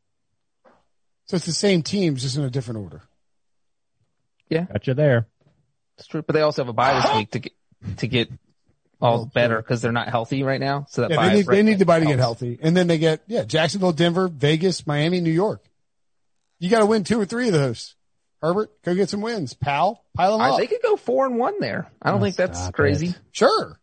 So 1.26 1.36
it's 1.36 1.46
the 1.46 1.52
same 1.52 1.82
teams, 1.82 2.22
just 2.22 2.36
in 2.36 2.44
a 2.44 2.50
different 2.50 2.80
order. 2.80 3.02
Yeah. 4.48 4.64
Got 4.64 4.86
you 4.86 4.94
there. 4.94 5.26
It's 5.98 6.06
true. 6.06 6.22
But 6.22 6.32
they 6.34 6.40
also 6.40 6.62
have 6.62 6.68
a 6.68 6.72
bye 6.72 7.00
this 7.00 7.16
week 7.16 7.30
to 7.32 7.38
get, 7.40 7.52
to 7.98 8.06
get 8.06 8.30
all 9.00 9.20
oh, 9.20 9.24
better 9.26 9.58
because 9.58 9.82
they're 9.82 9.92
not 9.92 10.08
healthy 10.08 10.42
right 10.42 10.60
now. 10.60 10.86
So 10.88 11.02
that 11.02 11.10
yeah, 11.10 11.28
they 11.28 11.34
need, 11.34 11.46
right 11.46 11.54
they 11.56 11.62
need 11.62 11.78
the 11.78 11.84
bye 11.84 12.00
to 12.00 12.06
get 12.06 12.18
healthy. 12.18 12.58
And 12.62 12.76
then 12.76 12.86
they 12.86 12.98
get, 12.98 13.22
yeah, 13.26 13.44
Jacksonville, 13.44 13.92
Denver, 13.92 14.28
Vegas, 14.28 14.86
Miami, 14.86 15.20
New 15.20 15.30
York. 15.30 15.62
You 16.58 16.70
got 16.70 16.80
to 16.80 16.86
win 16.86 17.04
two 17.04 17.20
or 17.20 17.24
three 17.24 17.48
of 17.48 17.52
those. 17.52 17.94
Herbert, 18.40 18.70
go 18.84 18.94
get 18.94 19.08
some 19.08 19.20
wins. 19.20 19.54
Pal, 19.54 20.04
pile 20.14 20.38
them 20.38 20.40
up. 20.40 20.58
They 20.58 20.66
could 20.66 20.82
go 20.82 20.96
four 20.96 21.26
and 21.26 21.38
one 21.38 21.54
there. 21.60 21.90
I 22.00 22.10
don't 22.10 22.20
oh, 22.20 22.22
think 22.22 22.36
that's 22.36 22.70
crazy. 22.70 23.08
It. 23.08 23.18
Sure. 23.32 23.80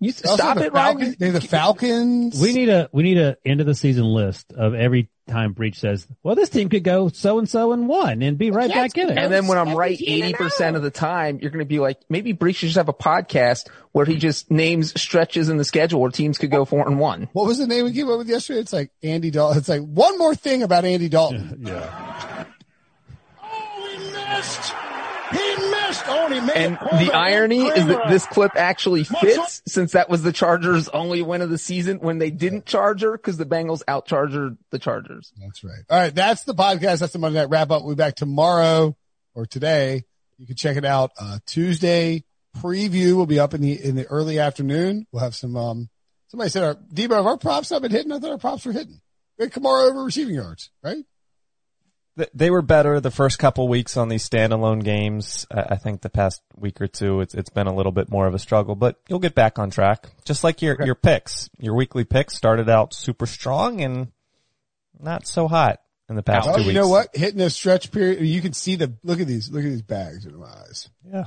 You 0.00 0.12
stop 0.12 0.58
it, 0.58 0.72
Ryan. 0.72 1.16
They're 1.18 1.32
the 1.32 1.40
Falcons. 1.40 2.40
We 2.40 2.52
need 2.52 2.68
a 2.68 2.88
we 2.92 3.02
need 3.02 3.18
a 3.18 3.36
end 3.44 3.60
of 3.60 3.66
the 3.66 3.74
season 3.74 4.04
list 4.04 4.52
of 4.52 4.74
every 4.74 5.10
time 5.28 5.52
Breech 5.52 5.78
says, 5.78 6.06
"Well, 6.22 6.34
this 6.34 6.48
team 6.48 6.68
could 6.68 6.84
go 6.84 7.08
so 7.08 7.38
and 7.38 7.48
so 7.48 7.72
and 7.72 7.88
one 7.88 8.22
and 8.22 8.36
be 8.38 8.50
right 8.50 8.68
back 8.68 8.96
in 8.96 9.10
it." 9.10 9.18
And 9.18 9.32
then 9.32 9.46
when 9.46 9.58
I'm 9.58 9.74
right 9.74 9.98
eighty 10.00 10.32
percent 10.32 10.76
of 10.76 10.82
the 10.82 10.90
time, 10.90 11.38
you're 11.40 11.50
going 11.50 11.64
to 11.64 11.68
be 11.68 11.78
like, 11.78 12.00
maybe 12.08 12.32
Breech 12.32 12.56
should 12.56 12.68
just 12.68 12.76
have 12.76 12.88
a 12.88 12.94
podcast 12.94 13.68
where 13.92 14.06
he 14.06 14.16
just 14.16 14.50
names 14.50 14.98
stretches 15.00 15.48
in 15.48 15.56
the 15.56 15.64
schedule 15.64 16.00
where 16.00 16.10
teams 16.10 16.38
could 16.38 16.50
go 16.50 16.64
four 16.64 16.86
and 16.86 16.98
one. 16.98 17.28
What 17.32 17.46
was 17.46 17.58
the 17.58 17.66
name 17.66 17.84
we 17.84 17.92
came 17.92 18.10
up 18.10 18.18
with 18.18 18.28
yesterday? 18.28 18.60
It's 18.60 18.72
like 18.72 18.90
Andy 19.02 19.30
Dalton. 19.30 19.58
It's 19.58 19.68
like 19.68 19.82
one 19.82 20.18
more 20.18 20.34
thing 20.34 20.62
about 20.62 20.84
Andy 20.84 21.08
Dalton. 21.08 21.62
Yeah. 21.62 21.72
yeah. 21.72 22.44
Oh, 23.42 23.96
we 23.98 24.04
missed. 24.10 24.74
He 25.30 25.56
missed. 25.56 25.77
He 25.88 26.38
and 26.54 26.74
the 26.76 27.10
irony 27.14 27.62
is 27.62 27.86
that 27.86 28.08
this 28.08 28.26
clip 28.26 28.52
actually 28.56 29.04
fits 29.04 29.62
since 29.66 29.92
that 29.92 30.08
was 30.08 30.22
the 30.22 30.32
Chargers' 30.32 30.88
only 30.88 31.22
win 31.22 31.42
of 31.42 31.50
the 31.50 31.58
season 31.58 31.98
when 31.98 32.18
they 32.18 32.30
didn't 32.30 32.66
charge 32.66 33.02
her 33.02 33.12
because 33.12 33.36
the 33.36 33.46
Bengals 33.46 33.82
out 33.88 34.06
Charger 34.06 34.56
the 34.70 34.78
Chargers. 34.78 35.32
That's 35.40 35.64
right. 35.64 35.82
All 35.88 35.98
right. 35.98 36.14
That's 36.14 36.44
the 36.44 36.54
podcast. 36.54 37.00
That's 37.00 37.12
the 37.12 37.18
Monday 37.18 37.38
Night 37.38 37.50
Wrap 37.50 37.70
Up. 37.70 37.82
We'll 37.84 37.94
be 37.94 37.98
back 37.98 38.16
tomorrow 38.16 38.96
or 39.34 39.46
today. 39.46 40.04
You 40.38 40.46
can 40.46 40.56
check 40.56 40.76
it 40.76 40.84
out. 40.84 41.12
Uh, 41.18 41.38
Tuesday 41.46 42.24
preview 42.58 43.14
will 43.14 43.26
be 43.26 43.38
up 43.38 43.54
in 43.54 43.60
the, 43.60 43.72
in 43.72 43.96
the 43.96 44.06
early 44.06 44.38
afternoon. 44.38 45.06
We'll 45.12 45.22
have 45.22 45.34
some, 45.34 45.56
um, 45.56 45.88
somebody 46.28 46.50
said 46.50 46.64
our, 46.64 46.74
Debo, 46.74 47.16
have 47.16 47.26
our 47.26 47.36
props 47.38 47.70
not 47.70 47.82
been 47.82 47.90
hitting? 47.90 48.12
I 48.12 48.18
thought 48.18 48.30
our 48.30 48.38
props 48.38 48.64
were 48.64 48.72
hitting. 48.72 49.00
We 49.38 49.44
had 49.44 49.52
Kamara 49.52 49.88
over 49.90 50.04
receiving 50.04 50.34
yards, 50.34 50.70
right? 50.82 51.04
They 52.34 52.50
were 52.50 52.62
better 52.62 53.00
the 53.00 53.10
first 53.10 53.38
couple 53.38 53.68
weeks 53.68 53.96
on 53.96 54.08
these 54.08 54.28
standalone 54.28 54.82
games. 54.82 55.46
I 55.50 55.76
think 55.76 56.00
the 56.00 56.10
past 56.10 56.42
week 56.56 56.80
or 56.80 56.86
two, 56.86 57.20
it's 57.20 57.34
it's 57.34 57.50
been 57.50 57.66
a 57.66 57.74
little 57.74 57.92
bit 57.92 58.10
more 58.10 58.26
of 58.26 58.34
a 58.34 58.38
struggle, 58.38 58.74
but 58.74 59.00
you'll 59.08 59.18
get 59.18 59.34
back 59.34 59.58
on 59.58 59.70
track. 59.70 60.08
Just 60.24 60.44
like 60.44 60.62
your 60.62 60.76
your 60.84 60.94
picks, 60.94 61.48
your 61.58 61.74
weekly 61.74 62.04
picks 62.04 62.34
started 62.34 62.68
out 62.68 62.92
super 62.94 63.26
strong 63.26 63.80
and 63.80 64.12
not 64.98 65.26
so 65.26 65.48
hot 65.48 65.80
in 66.08 66.16
the 66.16 66.22
past 66.22 66.48
oh, 66.48 66.54
two 66.54 66.62
you 66.62 66.66
weeks. 66.68 66.74
You 66.74 66.80
know 66.80 66.88
what? 66.88 67.14
Hitting 67.14 67.40
a 67.40 67.50
stretch 67.50 67.92
period, 67.92 68.20
you 68.20 68.40
can 68.40 68.52
see 68.52 68.76
the 68.76 68.94
look 69.04 69.20
at 69.20 69.26
these 69.26 69.50
look 69.50 69.64
at 69.64 69.68
these 69.70 69.82
bags 69.82 70.26
in 70.26 70.36
my 70.36 70.46
eyes. 70.46 70.88
Yeah, 71.04 71.24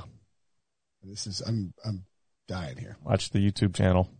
this 1.02 1.26
is 1.26 1.40
I'm 1.40 1.72
I'm 1.84 2.04
dying 2.48 2.76
here. 2.76 2.96
Watch 3.04 3.30
the 3.30 3.38
YouTube 3.38 3.74
channel. 3.74 4.10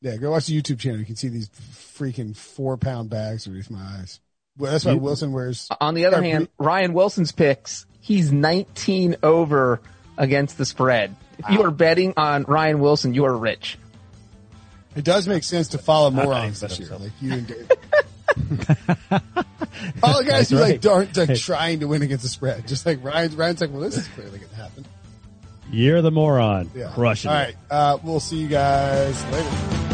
Yeah, 0.00 0.16
go 0.16 0.32
watch 0.32 0.46
the 0.46 0.60
YouTube 0.60 0.80
channel. 0.80 0.98
You 0.98 1.06
can 1.06 1.16
see 1.16 1.28
these 1.28 1.48
freaking 1.48 2.36
four 2.36 2.76
pound 2.76 3.08
bags 3.08 3.46
underneath 3.46 3.70
my 3.70 3.80
eyes. 3.80 4.20
Well, 4.56 4.70
that's 4.72 4.84
why 4.84 4.94
Wilson 4.94 5.32
wears. 5.32 5.68
On 5.80 5.94
the 5.94 6.06
other 6.06 6.22
hand, 6.22 6.48
Ryan 6.58 6.92
Wilson's 6.92 7.32
picks, 7.32 7.86
he's 8.00 8.32
19 8.32 9.16
over 9.22 9.80
against 10.16 10.58
the 10.58 10.64
spread. 10.64 11.16
If 11.38 11.50
you 11.50 11.64
are 11.64 11.70
betting 11.72 12.14
on 12.16 12.44
Ryan 12.44 12.78
Wilson, 12.78 13.14
you 13.14 13.24
are 13.24 13.36
rich. 13.36 13.78
It 14.94 15.04
does 15.04 15.26
make 15.26 15.42
sense 15.42 15.68
to 15.68 15.78
follow 15.78 16.10
morons 16.10 16.60
this 16.60 16.78
year, 16.78 16.90
like 16.96 17.10
you 17.20 17.32
and 17.32 17.46
Dave. 17.48 17.68
All 20.02 20.18
the 20.18 20.24
guys 20.26 20.50
who 20.50 20.58
right. 20.58 20.84
like 20.84 20.92
aren't 20.92 21.16
like 21.16 21.36
trying 21.38 21.80
to 21.80 21.88
win 21.88 22.02
against 22.02 22.22
the 22.22 22.28
spread. 22.28 22.66
Just 22.66 22.86
like 22.86 23.02
Ryan, 23.02 23.36
Ryan's 23.36 23.60
like, 23.60 23.70
well, 23.70 23.80
this 23.80 23.96
is 23.96 24.06
clearly 24.08 24.38
going 24.38 24.50
to 24.50 24.56
happen. 24.56 24.84
You're 25.70 26.02
the 26.02 26.10
moron. 26.10 26.70
Yeah. 26.74 26.92
Crushing 26.94 27.30
All 27.30 27.36
right. 27.36 27.56
Uh, 27.70 27.98
we'll 28.02 28.20
see 28.20 28.36
you 28.36 28.48
guys 28.48 29.24
later. 29.26 29.93